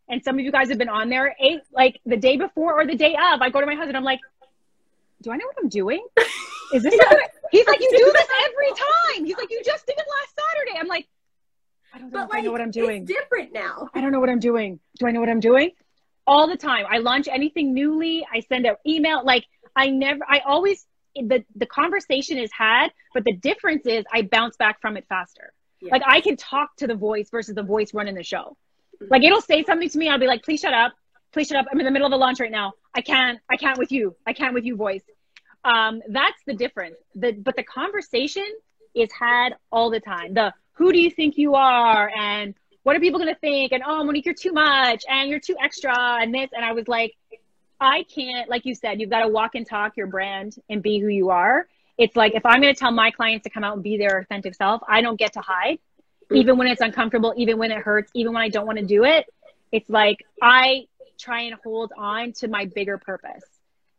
and 0.08 0.22
some 0.22 0.38
of 0.38 0.44
you 0.44 0.52
guys 0.52 0.68
have 0.68 0.78
been 0.78 0.88
on 0.88 1.08
there, 1.08 1.34
eight 1.40 1.60
like 1.72 2.00
the 2.06 2.16
day 2.16 2.36
before 2.36 2.80
or 2.80 2.86
the 2.86 2.94
day 2.94 3.14
of, 3.14 3.40
I 3.42 3.50
go 3.50 3.60
to 3.60 3.66
my 3.66 3.74
husband, 3.74 3.96
I'm 3.96 4.04
like, 4.04 4.20
do 5.22 5.30
I 5.32 5.36
know 5.36 5.46
what 5.46 5.56
I'm 5.60 5.68
doing? 5.68 6.04
Is 6.72 6.82
this 6.82 6.94
He's 7.52 7.66
like, 7.66 7.80
you 7.80 7.90
do 7.90 8.12
this 8.12 8.28
every 8.44 8.70
time. 8.70 9.24
He's 9.24 9.36
like, 9.36 9.50
you 9.50 9.62
just 9.64 9.86
did 9.86 9.96
it 9.96 10.04
last 10.20 10.34
Saturday. 10.34 10.78
I'm 10.80 10.88
like, 10.88 11.06
I 11.94 11.98
don't 11.98 12.12
know 12.12 12.20
like, 12.20 12.34
I 12.34 12.40
know 12.40 12.52
what 12.52 12.60
I'm 12.60 12.70
doing. 12.70 13.02
It's 13.02 13.12
different 13.12 13.52
now. 13.52 13.88
I 13.94 14.00
don't 14.00 14.12
know 14.12 14.20
what 14.20 14.28
I'm 14.28 14.40
doing. 14.40 14.80
Do 14.98 15.06
I 15.06 15.12
know 15.12 15.20
what 15.20 15.28
I'm 15.28 15.40
doing? 15.40 15.70
All 16.26 16.48
the 16.48 16.56
time. 16.56 16.86
I 16.90 16.98
launch 16.98 17.28
anything 17.28 17.72
newly. 17.72 18.26
I 18.32 18.40
send 18.40 18.66
out 18.66 18.78
email. 18.86 19.24
Like 19.24 19.44
I 19.74 19.90
never, 19.90 20.24
I 20.28 20.40
always, 20.40 20.84
the, 21.14 21.44
the 21.54 21.66
conversation 21.66 22.36
is 22.36 22.50
had, 22.52 22.88
but 23.14 23.24
the 23.24 23.32
difference 23.32 23.86
is 23.86 24.04
I 24.12 24.22
bounce 24.22 24.56
back 24.56 24.80
from 24.80 24.96
it 24.96 25.06
faster. 25.08 25.52
Yeah. 25.86 25.92
Like 25.92 26.02
I 26.06 26.20
can 26.20 26.36
talk 26.36 26.76
to 26.76 26.86
the 26.86 26.94
voice 26.94 27.28
versus 27.30 27.54
the 27.54 27.62
voice 27.62 27.94
running 27.94 28.14
the 28.14 28.22
show. 28.22 28.56
Mm-hmm. 28.96 29.06
Like 29.10 29.22
it'll 29.22 29.40
say 29.40 29.64
something 29.64 29.88
to 29.88 29.98
me, 29.98 30.08
I'll 30.08 30.18
be 30.18 30.26
like, 30.26 30.42
please 30.42 30.60
shut 30.60 30.74
up. 30.74 30.92
Please 31.32 31.48
shut 31.48 31.58
up. 31.58 31.66
I'm 31.70 31.78
in 31.78 31.84
the 31.84 31.90
middle 31.90 32.06
of 32.06 32.12
a 32.12 32.16
launch 32.16 32.40
right 32.40 32.50
now. 32.50 32.72
I 32.94 33.02
can't, 33.02 33.38
I 33.50 33.56
can't 33.56 33.78
with 33.78 33.92
you. 33.92 34.16
I 34.26 34.32
can't 34.32 34.54
with 34.54 34.64
you, 34.64 34.76
voice. 34.76 35.02
Um, 35.64 36.00
that's 36.08 36.40
the 36.46 36.54
difference. 36.54 36.96
The 37.14 37.32
but 37.32 37.56
the 37.56 37.64
conversation 37.64 38.46
is 38.94 39.10
had 39.12 39.56
all 39.70 39.90
the 39.90 40.00
time. 40.00 40.34
The 40.34 40.54
who 40.72 40.92
do 40.92 41.00
you 41.00 41.10
think 41.10 41.36
you 41.36 41.54
are 41.54 42.10
and 42.16 42.54
what 42.84 42.96
are 42.96 43.00
people 43.00 43.18
gonna 43.18 43.34
think? 43.34 43.72
And 43.72 43.82
oh 43.84 44.04
Monique, 44.04 44.24
you're 44.24 44.34
too 44.34 44.52
much 44.52 45.04
and 45.08 45.28
you're 45.28 45.40
too 45.40 45.56
extra 45.62 45.94
and 46.20 46.32
this 46.32 46.50
and 46.54 46.64
I 46.64 46.72
was 46.72 46.86
like, 46.86 47.16
I 47.80 48.04
can't, 48.04 48.48
like 48.48 48.64
you 48.64 48.74
said, 48.74 49.00
you've 49.00 49.10
got 49.10 49.20
to 49.20 49.28
walk 49.28 49.54
and 49.54 49.68
talk 49.68 49.96
your 49.96 50.06
brand 50.06 50.56
and 50.70 50.82
be 50.82 50.98
who 50.98 51.08
you 51.08 51.30
are 51.30 51.68
it's 51.98 52.16
like 52.16 52.34
if 52.34 52.44
I'm 52.44 52.60
going 52.60 52.74
to 52.74 52.78
tell 52.78 52.90
my 52.90 53.10
clients 53.10 53.44
to 53.44 53.50
come 53.50 53.64
out 53.64 53.74
and 53.74 53.82
be 53.82 53.96
their 53.96 54.18
authentic 54.18 54.54
self, 54.54 54.82
I 54.88 55.00
don't 55.00 55.18
get 55.18 55.34
to 55.34 55.40
hide, 55.40 55.78
mm-hmm. 55.78 56.36
even 56.36 56.58
when 56.58 56.68
it's 56.68 56.80
uncomfortable, 56.80 57.34
even 57.36 57.58
when 57.58 57.70
it 57.70 57.78
hurts, 57.78 58.10
even 58.14 58.32
when 58.32 58.42
I 58.42 58.48
don't 58.48 58.66
want 58.66 58.78
to 58.78 58.84
do 58.84 59.04
it. 59.04 59.26
It's 59.72 59.88
like 59.88 60.24
I 60.42 60.86
try 61.18 61.42
and 61.42 61.56
hold 61.64 61.92
on 61.96 62.32
to 62.32 62.48
my 62.48 62.66
bigger 62.66 62.98
purpose, 62.98 63.44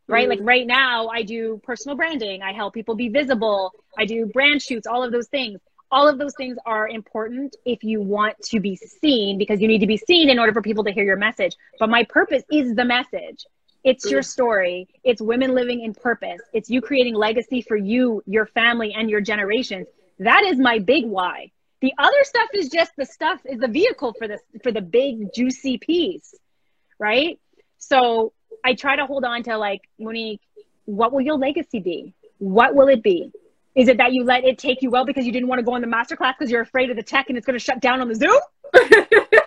right? 0.08 0.30
Mm-hmm. 0.30 0.40
Like 0.40 0.48
right 0.48 0.68
now, 0.68 1.08
I 1.08 1.24
do 1.24 1.60
personal 1.64 1.98
branding, 1.98 2.42
I 2.42 2.54
help 2.54 2.74
people 2.74 2.96
be 2.96 3.10
visible, 3.10 3.74
I 3.98 4.06
do 4.06 4.28
brand 4.28 4.62
shoots, 4.62 4.88
all 4.88 5.04
of 5.04 5.12
those 5.12 5.28
things. 5.28 5.60
All 5.90 6.10
of 6.10 6.18
those 6.18 6.34
things 6.36 6.58
are 6.66 6.86
important 6.86 7.56
if 7.64 7.82
you 7.82 8.02
want 8.02 8.36
to 8.48 8.60
be 8.60 8.76
seen 8.76 9.38
because 9.38 9.62
you 9.62 9.70
need 9.70 9.80
to 9.80 9.88
be 9.88 9.96
seen 9.96 10.30
in 10.30 10.38
order 10.38 10.52
for 10.52 10.62
people 10.62 10.84
to 10.84 10.92
hear 10.92 11.06
your 11.06 11.16
message. 11.16 11.56
But 11.80 11.90
my 11.90 12.04
purpose 12.04 12.44
is 12.52 12.76
the 12.76 12.84
message. 12.84 13.46
It's 13.88 14.12
your 14.12 14.22
story. 14.22 14.90
It's 15.06 15.22
women 15.22 15.56
living 15.56 15.82
in 15.82 15.94
purpose. 15.94 16.42
It's 16.52 16.70
you 16.70 16.82
creating 16.82 17.16
legacy 17.16 17.62
for 17.62 17.78
you, 17.78 18.22
your 18.26 18.46
family, 18.46 18.94
and 18.94 19.10
your 19.10 19.22
generations. 19.22 19.88
That 20.20 20.44
is 20.44 20.60
my 20.60 20.80
big 20.80 21.06
why. 21.06 21.52
The 21.80 21.94
other 21.98 22.24
stuff 22.24 22.50
is 22.54 22.68
just 22.68 22.92
the 22.98 23.06
stuff 23.06 23.40
is 23.46 23.60
the 23.60 23.70
vehicle 23.70 24.14
for 24.18 24.28
this 24.28 24.42
for 24.62 24.74
the 24.74 24.82
big 24.82 25.34
juicy 25.34 25.78
piece, 25.78 26.36
right? 27.00 27.40
So 27.78 28.34
I 28.66 28.74
try 28.74 28.98
to 28.98 29.06
hold 29.06 29.24
on 29.24 29.44
to 29.44 29.58
like 29.58 29.82
Monique. 29.98 30.42
What 30.84 31.14
will 31.14 31.22
your 31.22 31.38
legacy 31.38 31.80
be? 31.80 32.14
What 32.40 32.76
will 32.76 32.90
it 32.90 33.02
be? 33.02 33.32
Is 33.74 33.88
it 33.88 34.00
that 34.00 34.12
you 34.12 34.26
let 34.26 34.44
it 34.44 34.58
take 34.58 34.82
you 34.82 34.90
well 34.90 35.06
because 35.06 35.26
you 35.26 35.32
didn't 35.32 35.48
want 35.48 35.60
to 35.60 35.64
go 35.64 35.76
on 35.76 35.82
the 35.82 35.88
masterclass 35.88 36.34
because 36.38 36.52
you're 36.52 36.62
afraid 36.62 36.90
of 36.90 36.98
the 36.98 37.04
tech 37.04 37.30
and 37.30 37.38
it's 37.38 37.48
going 37.48 37.58
to 37.58 37.64
shut 37.64 37.80
down 37.80 38.02
on 38.02 38.10
the 38.10 38.16
Zoom? 38.16 38.40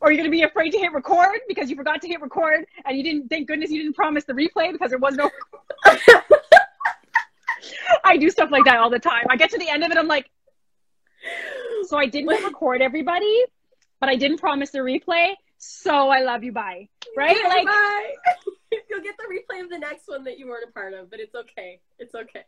or 0.00 0.08
are 0.08 0.12
you 0.12 0.16
going 0.16 0.30
to 0.30 0.34
be 0.34 0.42
afraid 0.42 0.70
to 0.70 0.78
hit 0.78 0.92
record 0.92 1.40
because 1.48 1.68
you 1.70 1.76
forgot 1.76 2.00
to 2.02 2.08
hit 2.08 2.20
record 2.20 2.66
and 2.84 2.96
you 2.96 3.02
didn't 3.02 3.28
thank 3.28 3.46
goodness 3.46 3.70
you 3.70 3.82
didn't 3.82 3.96
promise 3.96 4.24
the 4.24 4.32
replay 4.32 4.72
because 4.72 4.90
there 4.90 4.98
was 4.98 5.14
no 5.14 5.30
I 5.84 6.22
I 8.04 8.16
do 8.16 8.30
stuff 8.30 8.50
like 8.50 8.64
that 8.64 8.78
all 8.78 8.90
the 8.90 8.98
time. 8.98 9.26
I 9.28 9.36
get 9.36 9.50
to 9.50 9.58
the 9.58 9.68
end 9.68 9.84
of 9.84 9.90
it, 9.90 9.98
I'm 9.98 10.08
like, 10.08 10.30
so 11.86 11.96
I 11.96 12.06
didn't 12.06 12.28
record 12.42 12.82
everybody, 12.82 13.44
but 14.00 14.08
I 14.08 14.16
didn't 14.16 14.38
promise 14.38 14.74
a 14.74 14.78
replay. 14.78 15.34
So 15.58 16.08
I 16.08 16.22
love 16.22 16.42
you. 16.42 16.52
Bye. 16.52 16.88
Right? 17.16 17.36
Yeah, 17.40 17.48
like, 17.48 17.66
bye. 17.66 18.14
You'll 18.88 19.02
get 19.02 19.16
the 19.18 19.24
replay 19.24 19.62
of 19.62 19.68
the 19.68 19.78
next 19.78 20.08
one 20.08 20.24
that 20.24 20.38
you 20.38 20.48
weren't 20.48 20.68
a 20.68 20.72
part 20.72 20.94
of, 20.94 21.10
but 21.10 21.20
it's 21.20 21.34
okay. 21.34 21.80
It's 21.98 22.14
okay. 22.14 22.44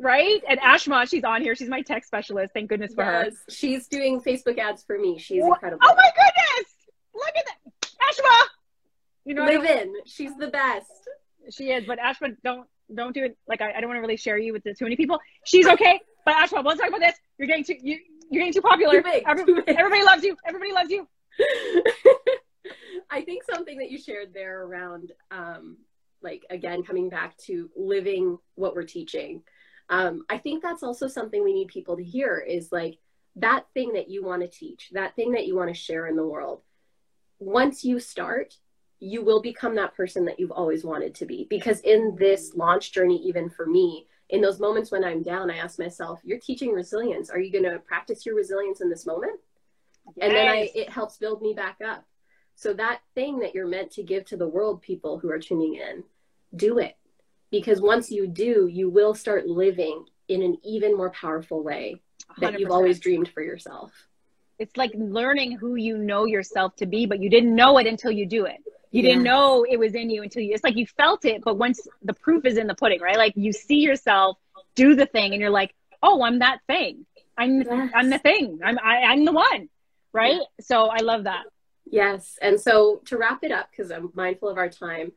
Right? 0.00 0.42
And 0.48 0.60
Ashma, 0.60 1.08
she's 1.08 1.24
on 1.24 1.42
here. 1.42 1.54
She's 1.54 1.68
my 1.68 1.82
tech 1.82 2.04
specialist. 2.04 2.52
Thank 2.54 2.68
goodness 2.68 2.94
for 2.94 3.04
her. 3.04 3.30
She's 3.48 3.86
doing 3.88 4.20
Facebook 4.20 4.58
ads 4.58 4.82
for 4.82 4.98
me. 4.98 5.18
She's 5.18 5.42
Wha- 5.42 5.54
incredible. 5.54 5.80
Oh 5.84 5.94
my 5.94 6.10
goodness! 6.16 6.72
Look 7.14 7.32
at 7.36 7.44
that, 7.46 7.90
Ashma. 8.02 8.46
You 9.24 9.34
know, 9.34 9.44
Live 9.44 9.64
in. 9.64 9.94
She's 10.06 10.36
the 10.36 10.48
best. 10.48 10.90
she 11.50 11.70
is, 11.70 11.84
but 11.86 11.98
Ashma, 11.98 12.36
don't 12.44 12.66
don't 12.94 13.14
do 13.14 13.24
it. 13.24 13.36
Like 13.48 13.60
I, 13.62 13.72
I 13.72 13.80
don't 13.80 13.88
want 13.88 13.96
to 13.98 14.02
really 14.02 14.16
share 14.16 14.38
you 14.38 14.52
with 14.52 14.64
the, 14.64 14.74
too 14.74 14.84
many 14.84 14.96
people. 14.96 15.18
She's 15.44 15.66
okay, 15.66 16.00
but 16.24 16.34
Ashma, 16.34 16.64
let's 16.64 16.80
talk 16.80 16.88
about 16.88 17.00
this. 17.00 17.14
You're 17.38 17.48
getting 17.48 17.64
too 17.64 17.76
you, 17.80 17.98
you're 18.30 18.40
getting 18.40 18.52
too 18.52 18.60
popular. 18.62 18.94
Too 19.02 19.02
big, 19.10 19.24
Every- 19.26 19.44
too. 19.44 19.62
Everybody 19.66 20.02
loves 20.02 20.24
you. 20.24 20.36
Everybody 20.46 20.72
loves 20.72 20.90
you. 20.90 21.08
I 23.10 23.22
think 23.22 23.42
something 23.44 23.78
that 23.78 23.90
you 23.90 23.98
shared 23.98 24.32
there 24.32 24.62
around, 24.64 25.12
um, 25.30 25.76
like 26.22 26.44
again, 26.50 26.82
coming 26.82 27.08
back 27.08 27.36
to 27.46 27.70
living 27.76 28.38
what 28.54 28.74
we're 28.74 28.84
teaching. 28.84 29.42
Um, 29.88 30.24
I 30.28 30.38
think 30.38 30.62
that's 30.62 30.82
also 30.82 31.08
something 31.08 31.42
we 31.42 31.52
need 31.52 31.68
people 31.68 31.96
to 31.96 32.04
hear 32.04 32.38
is 32.38 32.72
like 32.72 32.98
that 33.36 33.66
thing 33.74 33.92
that 33.94 34.08
you 34.08 34.24
want 34.24 34.42
to 34.42 34.48
teach, 34.48 34.90
that 34.92 35.14
thing 35.16 35.32
that 35.32 35.46
you 35.46 35.56
want 35.56 35.68
to 35.68 35.74
share 35.74 36.06
in 36.06 36.16
the 36.16 36.26
world. 36.26 36.62
Once 37.38 37.84
you 37.84 37.98
start, 37.98 38.56
you 39.00 39.22
will 39.22 39.42
become 39.42 39.74
that 39.76 39.94
person 39.94 40.24
that 40.24 40.38
you've 40.40 40.52
always 40.52 40.84
wanted 40.84 41.14
to 41.16 41.26
be. 41.26 41.46
Because 41.50 41.80
in 41.80 42.16
this 42.18 42.54
launch 42.54 42.92
journey, 42.92 43.20
even 43.26 43.50
for 43.50 43.66
me, 43.66 44.06
in 44.30 44.40
those 44.40 44.60
moments 44.60 44.90
when 44.90 45.04
I'm 45.04 45.22
down, 45.22 45.50
I 45.50 45.58
ask 45.58 45.78
myself, 45.78 46.20
You're 46.24 46.38
teaching 46.38 46.72
resilience. 46.72 47.28
Are 47.28 47.38
you 47.38 47.52
going 47.52 47.70
to 47.70 47.78
practice 47.80 48.24
your 48.24 48.34
resilience 48.34 48.80
in 48.80 48.88
this 48.88 49.06
moment? 49.06 49.38
and 50.20 50.34
then 50.34 50.48
I, 50.48 50.70
it 50.74 50.90
helps 50.90 51.16
build 51.16 51.42
me 51.42 51.54
back 51.54 51.78
up. 51.84 52.04
So 52.56 52.72
that 52.74 53.00
thing 53.14 53.40
that 53.40 53.54
you're 53.54 53.66
meant 53.66 53.90
to 53.92 54.02
give 54.02 54.24
to 54.26 54.36
the 54.36 54.46
world, 54.46 54.82
people 54.82 55.18
who 55.18 55.30
are 55.30 55.38
tuning 55.38 55.74
in, 55.74 56.04
do 56.54 56.78
it. 56.78 56.96
Because 57.54 57.80
once 57.80 58.10
you 58.10 58.26
do, 58.26 58.66
you 58.66 58.90
will 58.90 59.14
start 59.14 59.46
living 59.46 60.06
in 60.28 60.42
an 60.42 60.58
even 60.64 60.96
more 60.96 61.10
powerful 61.10 61.62
way 61.62 62.02
that 62.38 62.58
you've 62.58 62.70
always 62.70 62.98
dreamed 62.98 63.28
for 63.28 63.42
yourself. 63.42 63.92
It's 64.58 64.76
like 64.76 64.92
learning 64.94 65.52
who 65.52 65.76
you 65.76 65.96
know 65.98 66.24
yourself 66.24 66.74
to 66.76 66.86
be, 66.86 67.06
but 67.06 67.20
you 67.20 67.30
didn't 67.30 67.54
know 67.54 67.78
it 67.78 67.86
until 67.86 68.10
you 68.10 68.26
do 68.26 68.44
it. 68.46 68.56
You 68.90 69.02
didn't 69.02 69.24
know 69.24 69.64
it 69.68 69.76
was 69.76 69.94
in 69.94 70.10
you 70.10 70.22
until 70.22 70.42
you. 70.42 70.54
It's 70.54 70.62
like 70.62 70.76
you 70.76 70.86
felt 70.86 71.24
it, 71.24 71.42
but 71.44 71.56
once 71.56 71.86
the 72.02 72.14
proof 72.14 72.44
is 72.44 72.56
in 72.56 72.68
the 72.68 72.74
pudding, 72.74 73.00
right? 73.00 73.16
Like 73.16 73.32
you 73.36 73.52
see 73.52 73.78
yourself 73.78 74.38
do 74.76 74.94
the 74.94 75.06
thing, 75.06 75.32
and 75.32 75.40
you're 75.40 75.50
like, 75.50 75.74
"Oh, 76.00 76.22
I'm 76.22 76.38
that 76.40 76.58
thing. 76.68 77.04
I'm 77.36 77.62
Yes. 77.62 77.90
I'm 77.92 78.10
the 78.10 78.18
thing. 78.18 78.60
I'm 78.64 78.78
I, 78.78 79.02
I'm 79.02 79.24
the 79.24 79.32
one." 79.32 79.68
Right? 80.12 80.40
So 80.60 80.86
I 80.86 80.98
love 80.98 81.24
that. 81.24 81.42
Yes. 81.86 82.38
And 82.40 82.60
so 82.60 83.02
to 83.06 83.18
wrap 83.18 83.42
it 83.42 83.50
up, 83.50 83.68
because 83.70 83.90
I'm 83.90 84.10
mindful 84.14 84.48
of 84.48 84.58
our 84.58 84.68
time, 84.68 85.10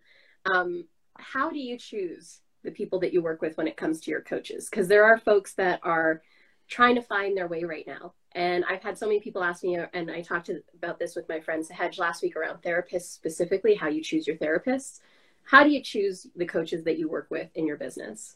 um, 0.51 0.85
how 1.19 1.49
do 1.49 1.59
you 1.59 1.77
choose 1.77 2.41
the 2.63 2.71
people 2.71 2.99
that 2.99 3.13
you 3.13 3.21
work 3.21 3.41
with 3.41 3.57
when 3.57 3.67
it 3.67 3.77
comes 3.77 4.01
to 4.01 4.11
your 4.11 4.21
coaches? 4.21 4.69
Because 4.69 4.87
there 4.87 5.05
are 5.05 5.17
folks 5.17 5.53
that 5.53 5.79
are 5.83 6.21
trying 6.67 6.95
to 6.95 7.01
find 7.01 7.37
their 7.37 7.47
way 7.47 7.63
right 7.63 7.87
now. 7.87 8.13
And 8.33 8.65
I've 8.65 8.83
had 8.83 8.97
so 8.97 9.07
many 9.07 9.19
people 9.19 9.43
ask 9.43 9.63
me, 9.63 9.77
and 9.93 10.11
I 10.11 10.21
talked 10.21 10.47
to, 10.47 10.61
about 10.75 10.99
this 10.99 11.15
with 11.15 11.27
my 11.29 11.39
friends 11.39 11.69
Hedge 11.69 11.97
last 11.97 12.21
week 12.21 12.35
around 12.35 12.61
therapists 12.61 13.13
specifically, 13.13 13.73
how 13.73 13.87
you 13.87 14.03
choose 14.03 14.27
your 14.27 14.35
therapists. 14.35 14.99
How 15.43 15.63
do 15.63 15.69
you 15.69 15.81
choose 15.81 16.27
the 16.35 16.45
coaches 16.45 16.83
that 16.83 16.97
you 16.97 17.07
work 17.07 17.27
with 17.29 17.49
in 17.55 17.65
your 17.65 17.77
business? 17.77 18.35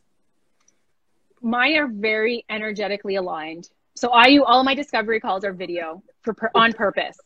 Mine 1.42 1.76
are 1.76 1.88
very 1.88 2.46
energetically 2.50 3.16
aligned. 3.16 3.70
So 3.96 4.12
I 4.14 4.38
all 4.38 4.64
my 4.64 4.76
discovery 4.76 5.20
calls 5.20 5.44
are 5.44 5.52
video 5.52 6.02
for 6.22 6.36
on 6.56 6.72
purpose. 6.72 7.20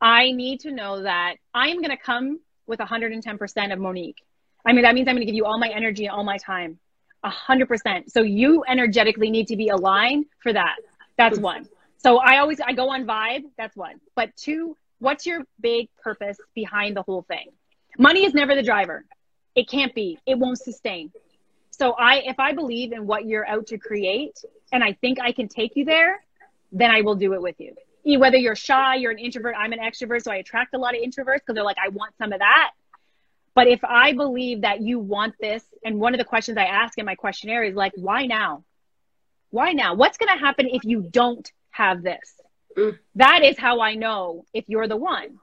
I 0.00 0.32
need 0.32 0.60
to 0.60 0.70
know 0.70 1.02
that 1.02 1.36
I 1.54 1.68
am 1.68 1.78
going 1.78 1.90
to 1.90 1.96
come 1.96 2.40
with 2.66 2.80
110% 2.80 3.72
of 3.72 3.78
Monique. 3.78 4.22
I 4.64 4.72
mean, 4.72 4.82
that 4.82 4.94
means 4.94 5.08
I'm 5.08 5.14
going 5.14 5.26
to 5.26 5.26
give 5.26 5.34
you 5.34 5.44
all 5.44 5.58
my 5.58 5.68
energy 5.68 6.06
and 6.06 6.14
all 6.14 6.24
my 6.24 6.38
time. 6.38 6.78
100%. 7.24 8.10
So 8.10 8.22
you 8.22 8.64
energetically 8.68 9.30
need 9.30 9.46
to 9.48 9.56
be 9.56 9.68
aligned 9.68 10.26
for 10.42 10.52
that. 10.52 10.76
That's 11.16 11.38
one. 11.38 11.68
So 11.98 12.18
I 12.18 12.38
always 12.38 12.60
I 12.60 12.72
go 12.72 12.90
on 12.90 13.06
vibe, 13.06 13.44
that's 13.56 13.76
one. 13.76 14.00
But 14.14 14.36
two, 14.36 14.76
what's 14.98 15.24
your 15.24 15.42
big 15.60 15.88
purpose 16.02 16.36
behind 16.54 16.96
the 16.96 17.02
whole 17.02 17.22
thing? 17.22 17.48
Money 17.98 18.24
is 18.26 18.34
never 18.34 18.54
the 18.54 18.62
driver. 18.62 19.04
It 19.54 19.68
can't 19.68 19.94
be. 19.94 20.18
It 20.26 20.38
won't 20.38 20.58
sustain. 20.58 21.12
So 21.70 21.92
I 21.92 22.16
if 22.18 22.38
I 22.38 22.52
believe 22.52 22.92
in 22.92 23.06
what 23.06 23.24
you're 23.24 23.46
out 23.46 23.66
to 23.68 23.78
create 23.78 24.38
and 24.72 24.84
I 24.84 24.92
think 24.92 25.18
I 25.20 25.32
can 25.32 25.48
take 25.48 25.76
you 25.76 25.84
there, 25.84 26.22
then 26.72 26.90
I 26.90 27.00
will 27.00 27.14
do 27.14 27.32
it 27.32 27.40
with 27.40 27.56
you. 27.58 27.74
Whether 28.18 28.36
you're 28.36 28.56
shy, 28.56 28.96
you're 28.96 29.12
an 29.12 29.18
introvert, 29.18 29.54
I'm 29.58 29.72
an 29.72 29.78
extrovert, 29.78 30.24
so 30.24 30.30
I 30.30 30.36
attract 30.36 30.74
a 30.74 30.78
lot 30.78 30.94
of 30.94 31.00
introverts 31.00 31.36
because 31.36 31.54
they're 31.54 31.64
like, 31.64 31.78
I 31.82 31.88
want 31.88 32.14
some 32.18 32.32
of 32.32 32.40
that. 32.40 32.72
But 33.54 33.68
if 33.68 33.80
I 33.84 34.12
believe 34.12 34.62
that 34.62 34.80
you 34.80 34.98
want 34.98 35.34
this, 35.40 35.64
and 35.84 36.00
one 36.00 36.12
of 36.14 36.18
the 36.18 36.24
questions 36.24 36.58
I 36.58 36.64
ask 36.64 36.98
in 36.98 37.06
my 37.06 37.14
questionnaire 37.14 37.62
is 37.62 37.74
like, 37.74 37.92
why 37.94 38.26
now? 38.26 38.64
Why 39.50 39.72
now? 39.72 39.94
What's 39.94 40.18
going 40.18 40.36
to 40.36 40.44
happen 40.44 40.68
if 40.68 40.84
you 40.84 41.02
don't 41.02 41.50
have 41.70 42.02
this? 42.02 42.40
Mm. 42.76 42.98
That 43.14 43.44
is 43.44 43.56
how 43.56 43.80
I 43.80 43.94
know 43.94 44.44
if 44.52 44.64
you're 44.68 44.88
the 44.88 44.96
one, 44.96 45.38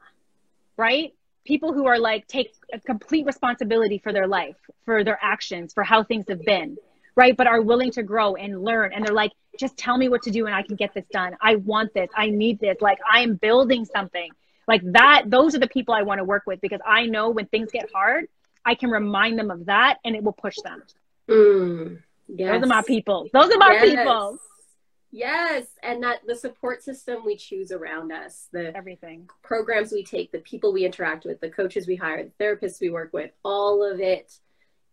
right? 0.76 1.14
People 1.46 1.74
who 1.74 1.86
are 1.86 1.98
like, 1.98 2.28
take 2.28 2.54
a 2.74 2.80
complete 2.80 3.26
responsibility 3.26 3.98
for 3.98 4.12
their 4.12 4.28
life, 4.28 4.58
for 4.84 5.04
their 5.06 5.18
actions, 5.22 5.74
for 5.74 5.84
how 5.84 6.04
things 6.04 6.26
have 6.28 6.44
been, 6.44 6.78
right? 7.16 7.36
But 7.36 7.48
are 7.48 7.62
willing 7.62 7.92
to 7.92 8.04
grow 8.04 8.36
and 8.36 8.62
learn. 8.62 8.92
And 8.94 9.06
they're 9.06 9.14
like, 9.14 9.32
just 9.58 9.78
tell 9.78 9.98
me 9.98 10.10
what 10.10 10.22
to 10.24 10.32
do 10.32 10.46
and 10.46 10.56
I 10.56 10.64
can 10.64 10.76
get 10.76 10.94
this 10.94 11.06
done. 11.12 11.38
I 11.42 11.56
want 11.56 11.94
this. 11.94 12.10
I 12.16 12.30
need 12.30 12.60
this. 12.60 12.78
Like, 12.82 13.00
I 13.12 13.22
am 13.22 13.36
building 13.36 13.86
something 13.86 14.32
like 14.68 14.82
that 14.92 15.24
those 15.28 15.56
are 15.56 15.60
the 15.60 15.68
people 15.68 15.94
i 15.94 16.02
want 16.02 16.20
to 16.20 16.24
work 16.24 16.44
with 16.46 16.60
because 16.62 16.80
i 16.86 17.06
know 17.06 17.30
when 17.30 17.46
things 17.48 17.70
get 17.72 17.90
hard 17.94 18.28
i 18.66 18.76
can 18.76 18.90
remind 18.90 19.38
them 19.38 19.52
of 19.52 19.66
that 19.66 19.98
and 20.06 20.16
it 20.16 20.24
will 20.24 20.34
push 20.34 20.58
them 20.64 20.82
Mm, 21.30 22.02
yes. 22.28 22.52
those 22.52 22.64
are 22.64 22.68
my 22.74 22.82
people 22.82 23.28
those 23.34 23.52
are 23.52 23.58
my 23.58 23.74
Yes. 23.74 23.90
people 23.96 24.38
Yes, 25.14 25.66
and 25.84 26.02
that 26.04 26.20
the 26.26 26.36
support 26.36 26.82
system 26.84 27.26
we 27.26 27.36
choose 27.36 27.74
around 27.74 28.14
us, 28.14 28.48
the 28.54 28.74
everything 28.76 29.30
programs 29.44 29.92
we 29.92 30.06
take, 30.06 30.32
the 30.32 30.40
people 30.40 30.72
we 30.72 30.86
interact 30.86 31.26
with, 31.26 31.42
the 31.42 31.50
coaches 31.50 31.86
we 31.86 31.98
hire, 31.98 32.24
the 32.24 32.44
therapists 32.44 32.80
we 32.80 32.90
work 32.90 33.12
with, 33.12 33.30
all 33.44 33.84
of 33.84 34.00
it 34.00 34.40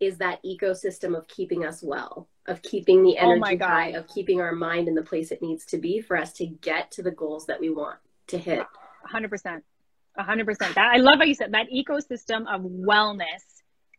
is 0.00 0.18
that 0.18 0.42
ecosystem 0.44 1.16
of 1.16 1.28
keeping 1.28 1.64
us 1.64 1.85
well, 1.85 2.28
of 2.46 2.61
keeping 2.62 3.04
the 3.04 3.16
Oh 3.20 3.31
energy 3.31 3.57
God. 3.59 3.68
high, 3.68 3.88
of 3.90 4.09
keeping 4.09 4.40
our 4.40 4.50
mind 4.52 4.88
in 4.88 4.96
the 4.96 5.02
place 5.04 5.31
it 5.31 5.40
needs 5.40 5.64
to 5.66 5.78
be 5.78 6.00
for 6.00 6.16
us 6.16 6.33
to 6.35 6.46
get 6.46 6.90
to 6.92 7.02
the 7.04 7.12
goals 7.12 7.46
that 7.46 7.61
we 7.61 7.70
want 7.70 7.98
to 8.26 8.38
hit. 8.38 8.66
100% 9.06 9.62
100% 10.18 10.58
that 10.58 10.78
i 10.78 10.96
love 10.96 11.18
how 11.18 11.24
you 11.24 11.34
said 11.34 11.52
that 11.52 11.66
ecosystem 11.70 12.52
of 12.52 12.62
wellness 12.62 13.58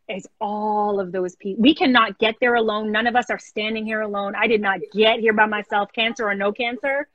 is 0.09 0.27
all 0.41 0.99
of 0.99 1.11
those 1.11 1.35
people 1.35 1.61
we 1.61 1.75
cannot 1.75 2.17
get 2.17 2.35
there 2.41 2.55
alone. 2.55 2.91
None 2.91 3.05
of 3.05 3.15
us 3.15 3.29
are 3.29 3.37
standing 3.37 3.85
here 3.85 4.01
alone. 4.01 4.33
I 4.35 4.47
did 4.47 4.59
not 4.59 4.79
get 4.91 5.19
here 5.19 5.33
by 5.33 5.45
myself 5.45 5.89
cancer 5.93 6.27
or 6.27 6.33
no 6.33 6.51
cancer. 6.51 7.07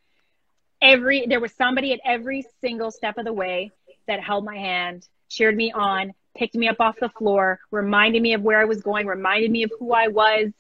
Every 0.81 1.27
there 1.27 1.41
was 1.41 1.53
somebody 1.55 1.93
at 1.93 2.01
every 2.05 2.47
single 2.61 2.93
step 2.93 3.19
of 3.19 3.25
the 3.25 3.33
way 3.33 3.73
that 4.07 4.23
held 4.23 4.45
my 4.45 4.57
hand 4.57 5.09
cheered 5.29 5.57
me 5.57 5.73
on 5.73 6.13
picked 6.37 6.55
me 6.55 6.69
up 6.69 6.81
off 6.81 6.97
the 7.01 7.09
floor 7.09 7.59
reminded 7.71 8.21
me 8.21 8.35
of 8.35 8.43
where 8.43 8.61
i 8.61 8.65
was 8.65 8.83
going 8.83 9.07
reminded 9.07 9.51
me 9.51 9.63
of 9.63 9.73
who 9.79 9.93
i 9.93 10.09
was 10.09 10.53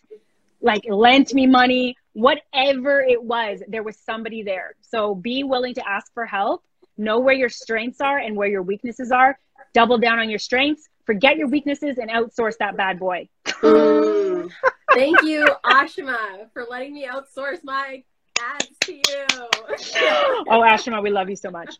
like 0.62 0.84
lent 0.88 1.34
me 1.34 1.46
money 1.46 1.96
whatever 2.14 3.00
it 3.00 3.22
was 3.22 3.60
there 3.68 3.82
was 3.82 3.96
somebody 3.98 4.42
there. 4.42 4.74
So 4.80 5.14
be 5.14 5.44
willing 5.44 5.74
to 5.74 5.86
ask 5.86 6.12
for 6.14 6.24
help 6.24 6.62
know 6.96 7.18
where 7.18 7.34
your 7.34 7.48
strengths 7.48 8.00
are 8.00 8.18
and 8.18 8.36
where 8.36 8.48
your 8.48 8.62
weaknesses 8.62 9.10
are 9.10 9.38
double 9.72 9.98
down 9.98 10.18
on 10.18 10.28
your 10.30 10.38
strengths 10.38 10.88
forget 11.04 11.36
your 11.36 11.48
weaknesses 11.48 11.98
and 11.98 12.10
outsource 12.10 12.56
that 12.58 12.76
bad 12.76 12.98
boy 12.98 13.28
Mm. 13.46 14.50
Thank 14.92 15.22
you, 15.22 15.46
Ashima, 15.64 16.50
for 16.52 16.64
letting 16.68 16.92
me 16.94 17.06
outsource 17.08 17.64
my 17.64 18.02
ads 18.40 18.68
to 18.82 18.94
you. 18.94 19.02
oh 20.50 20.62
ashima 20.62 21.02
we 21.02 21.08
love 21.10 21.30
you 21.30 21.36
so 21.36 21.50
much 21.50 21.76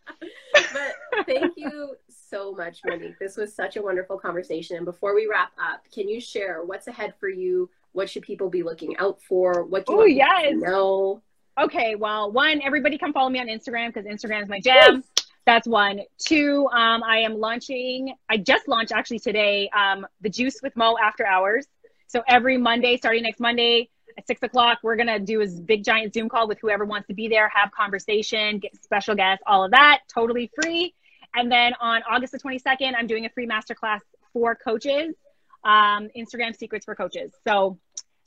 but 0.72 1.26
thank 1.26 1.52
you 1.56 1.94
so 2.08 2.52
much, 2.52 2.80
Monique. 2.84 3.18
This 3.20 3.36
was 3.36 3.54
such 3.54 3.76
a 3.76 3.82
wonderful 3.82 4.18
conversation. 4.18 4.76
And 4.76 4.84
before 4.84 5.14
we 5.14 5.28
wrap 5.30 5.52
up, 5.56 5.82
can 5.92 6.08
you 6.08 6.20
share 6.20 6.64
what's 6.64 6.88
ahead 6.88 7.14
for 7.20 7.28
you? 7.28 7.70
What 7.92 8.10
should 8.10 8.22
people 8.22 8.50
be 8.50 8.64
looking 8.64 8.96
out 8.96 9.20
for? 9.22 9.62
What 9.64 9.86
do 9.86 9.92
you 9.92 9.98
Oh, 9.98 10.00
want 10.02 10.12
yes. 10.14 10.48
to 10.50 10.56
know? 10.56 11.22
Okay, 11.58 11.94
well, 11.94 12.32
one, 12.32 12.60
everybody 12.62 12.98
come 12.98 13.12
follow 13.12 13.30
me 13.30 13.38
on 13.38 13.46
Instagram 13.46 13.92
because 13.94 14.06
Instagram 14.06 14.42
is 14.42 14.48
my 14.48 14.58
jam. 14.60 15.04
Yes. 15.16 15.26
That's 15.46 15.68
one. 15.68 16.00
Two, 16.18 16.68
um, 16.72 17.02
I 17.02 17.18
am 17.18 17.38
launching, 17.38 18.14
I 18.28 18.38
just 18.38 18.66
launched 18.66 18.92
actually 18.92 19.20
today, 19.20 19.68
um, 19.76 20.06
the 20.20 20.30
Juice 20.30 20.60
with 20.62 20.74
Mo 20.74 20.96
After 21.00 21.24
Hours. 21.24 21.66
So 22.06 22.22
every 22.26 22.56
Monday, 22.56 22.96
starting 22.96 23.22
next 23.22 23.40
Monday 23.40 23.90
at 24.18 24.26
six 24.26 24.42
o'clock, 24.42 24.78
we're 24.82 24.96
going 24.96 25.06
to 25.06 25.20
do 25.20 25.42
a 25.42 25.46
big 25.46 25.84
giant 25.84 26.14
Zoom 26.14 26.28
call 26.28 26.48
with 26.48 26.58
whoever 26.60 26.84
wants 26.84 27.08
to 27.08 27.14
be 27.14 27.28
there, 27.28 27.48
have 27.50 27.70
conversation, 27.70 28.58
get 28.58 28.74
special 28.82 29.14
guests, 29.14 29.42
all 29.46 29.64
of 29.64 29.70
that, 29.72 30.00
totally 30.12 30.50
free. 30.60 30.94
And 31.34 31.52
then 31.52 31.74
on 31.80 32.02
August 32.08 32.32
the 32.32 32.38
22nd, 32.38 32.94
I'm 32.96 33.06
doing 33.06 33.26
a 33.26 33.30
free 33.30 33.46
masterclass 33.46 34.00
for 34.32 34.54
coaches, 34.54 35.14
um, 35.62 36.08
Instagram 36.16 36.56
secrets 36.56 36.84
for 36.84 36.94
coaches. 36.94 37.32
So 37.44 37.78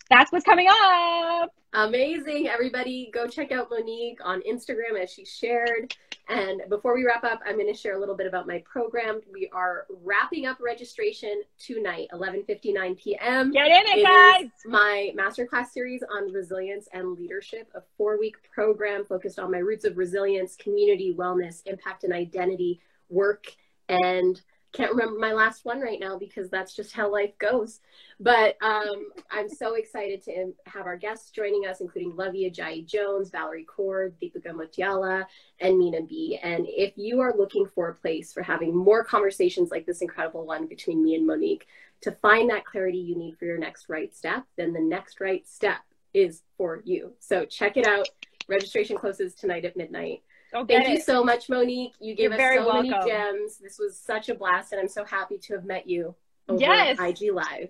that's 0.09 0.31
what's 0.31 0.45
coming 0.45 0.67
up. 0.69 1.51
Amazing. 1.73 2.47
Everybody 2.47 3.11
go 3.13 3.27
check 3.27 3.51
out 3.51 3.69
Monique 3.69 4.19
on 4.23 4.41
Instagram 4.41 5.01
as 5.01 5.11
she 5.11 5.25
shared. 5.25 5.93
And 6.29 6.61
before 6.69 6.95
we 6.95 7.05
wrap 7.05 7.23
up, 7.23 7.39
I'm 7.45 7.55
going 7.55 7.71
to 7.71 7.79
share 7.79 7.95
a 7.95 7.99
little 7.99 8.15
bit 8.15 8.25
about 8.25 8.47
my 8.47 8.63
program. 8.69 9.21
We 9.31 9.49
are 9.53 9.85
wrapping 10.03 10.45
up 10.45 10.57
registration 10.59 11.41
tonight, 11.59 12.07
11:59 12.13 12.97
p.m. 12.97 13.51
Get 13.51 13.67
in 13.67 13.71
it, 13.71 13.99
it 13.99 14.05
guys. 14.05 14.49
my 14.65 15.11
masterclass 15.17 15.67
series 15.67 16.03
on 16.15 16.31
resilience 16.33 16.87
and 16.93 17.13
leadership, 17.13 17.69
a 17.75 17.81
four-week 17.97 18.35
program 18.51 19.05
focused 19.05 19.39
on 19.39 19.51
my 19.51 19.59
roots 19.59 19.85
of 19.85 19.97
resilience, 19.97 20.55
community, 20.55 21.13
wellness, 21.17 21.61
impact 21.65 22.03
and 22.03 22.13
identity, 22.13 22.81
work 23.09 23.45
and 23.89 24.41
can't 24.73 24.91
remember 24.91 25.19
my 25.19 25.33
last 25.33 25.65
one 25.65 25.79
right 25.79 25.99
now 25.99 26.17
because 26.17 26.49
that's 26.49 26.75
just 26.75 26.93
how 26.93 27.11
life 27.11 27.37
goes. 27.37 27.79
But 28.19 28.57
um, 28.61 29.09
I'm 29.31 29.49
so 29.49 29.75
excited 29.75 30.23
to 30.23 30.53
have 30.65 30.85
our 30.85 30.97
guests 30.97 31.31
joining 31.31 31.65
us, 31.65 31.81
including 31.81 32.15
Lovey 32.15 32.49
Ajayi 32.49 32.85
Jones, 32.85 33.29
Valerie 33.29 33.63
Cord, 33.63 34.15
Deepica 34.21 34.51
Mutyala, 34.51 35.25
and 35.59 35.75
Minaa 35.75 36.07
B. 36.07 36.39
And 36.41 36.65
if 36.67 36.93
you 36.97 37.19
are 37.21 37.35
looking 37.35 37.65
for 37.65 37.89
a 37.89 37.95
place 37.95 38.33
for 38.33 38.43
having 38.43 38.75
more 38.75 39.03
conversations 39.03 39.71
like 39.71 39.85
this 39.85 40.01
incredible 40.01 40.45
one 40.45 40.67
between 40.67 41.03
me 41.03 41.15
and 41.15 41.25
Monique 41.25 41.67
to 42.01 42.11
find 42.11 42.49
that 42.49 42.65
clarity 42.65 42.97
you 42.97 43.17
need 43.17 43.37
for 43.37 43.45
your 43.45 43.57
next 43.57 43.89
right 43.89 44.15
step, 44.15 44.43
then 44.57 44.73
the 44.73 44.79
next 44.79 45.19
right 45.19 45.47
step 45.47 45.79
is 46.13 46.41
for 46.57 46.81
you. 46.83 47.13
So 47.19 47.45
check 47.45 47.77
it 47.77 47.87
out. 47.87 48.07
Registration 48.47 48.97
closes 48.97 49.33
tonight 49.33 49.65
at 49.65 49.77
midnight. 49.77 50.23
Thank 50.51 50.71
it. 50.71 50.89
you 50.89 50.99
so 51.01 51.23
much, 51.23 51.49
Monique. 51.49 51.93
You 51.99 52.15
gave 52.15 52.31
You're 52.31 52.53
us 52.53 52.55
so 52.55 52.65
welcome. 52.65 52.89
many 52.89 53.09
gems. 53.09 53.57
This 53.57 53.77
was 53.77 53.97
such 53.97 54.29
a 54.29 54.35
blast, 54.35 54.71
and 54.71 54.81
I'm 54.81 54.87
so 54.87 55.03
happy 55.03 55.37
to 55.37 55.53
have 55.55 55.65
met 55.65 55.87
you 55.87 56.15
over 56.47 56.59
yes. 56.59 56.97
IG 56.99 57.31
Live. 57.33 57.69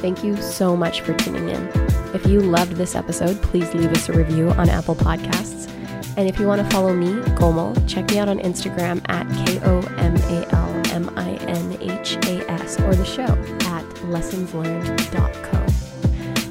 Thank 0.00 0.22
you 0.22 0.36
so 0.36 0.76
much 0.76 1.00
for 1.00 1.14
tuning 1.14 1.48
in. 1.48 1.70
If 2.14 2.26
you 2.26 2.40
loved 2.40 2.72
this 2.72 2.94
episode, 2.94 3.42
please 3.42 3.74
leave 3.74 3.92
us 3.92 4.08
a 4.08 4.12
review 4.12 4.50
on 4.50 4.68
Apple 4.68 4.94
Podcasts. 4.94 5.68
And 6.16 6.28
if 6.28 6.38
you 6.38 6.46
want 6.46 6.62
to 6.62 6.70
follow 6.70 6.94
me, 6.94 7.20
Komal, 7.36 7.74
check 7.86 8.10
me 8.10 8.18
out 8.18 8.28
on 8.28 8.38
Instagram 8.38 9.02
at 9.10 9.26
K 9.46 9.60
O 9.64 9.80
M 9.98 10.16
A 10.16 10.54
L 10.54 10.82
M 10.94 11.12
I 11.16 11.32
N 11.46 11.76
H 11.80 12.16
A 12.26 12.50
S 12.50 12.80
or 12.80 12.94
the 12.94 13.04
show 13.04 13.24
at 13.24 13.84
lessonslearned.co. 14.06 15.55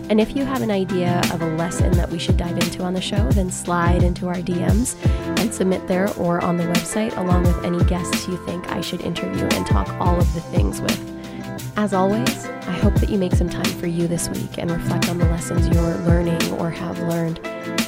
And 0.10 0.22
if 0.22 0.36
you 0.36 0.46
have 0.46 0.62
an 0.62 0.70
idea 0.70 1.20
of 1.34 1.42
a 1.42 1.56
lesson 1.56 1.92
that 1.94 2.10
we 2.10 2.20
should 2.20 2.38
dive 2.38 2.58
into 2.60 2.84
on 2.84 2.94
the 2.94 3.02
show, 3.02 3.28
then 3.32 3.50
slide 3.50 4.04
into 4.04 4.28
our 4.28 4.36
DMs 4.36 4.96
and 5.40 5.54
submit 5.54 5.88
there 5.88 6.14
or 6.18 6.44
on 6.44 6.58
the 6.58 6.64
website, 6.64 7.18
along 7.18 7.44
with 7.44 7.64
any 7.64 7.84
guests 7.86 8.28
you 8.28 8.38
think 8.46 8.72
I 8.72 8.82
should 8.82 9.02
interview 9.02 9.46
and 9.46 9.66
talk 9.66 9.90
all 10.00 10.20
of 10.20 10.32
the 10.34 10.42
things 10.42 10.80
with. 10.80 11.16
As 11.78 11.94
always, 11.94 12.46
I 12.46 12.72
hope 12.72 12.94
that 12.96 13.10
you 13.10 13.18
make 13.18 13.34
some 13.34 13.50
time 13.50 13.66
for 13.66 13.88
you 13.88 14.08
this 14.08 14.30
week 14.30 14.58
and 14.58 14.72
reflect 14.72 15.10
on 15.10 15.18
the 15.18 15.26
lessons 15.26 15.68
you're 15.68 15.98
learning 16.06 16.52
or 16.54 16.70
have 16.70 17.00
learned, 17.00 17.40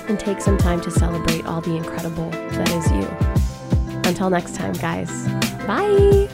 and 0.09 0.19
take 0.19 0.41
some 0.41 0.57
time 0.57 0.81
to 0.81 0.91
celebrate 0.91 1.45
all 1.45 1.61
the 1.61 1.75
incredible 1.75 2.29
that 2.31 2.69
is 2.71 2.91
you. 2.91 4.01
Until 4.09 4.29
next 4.29 4.55
time, 4.55 4.73
guys, 4.73 5.27
bye! 5.67 6.27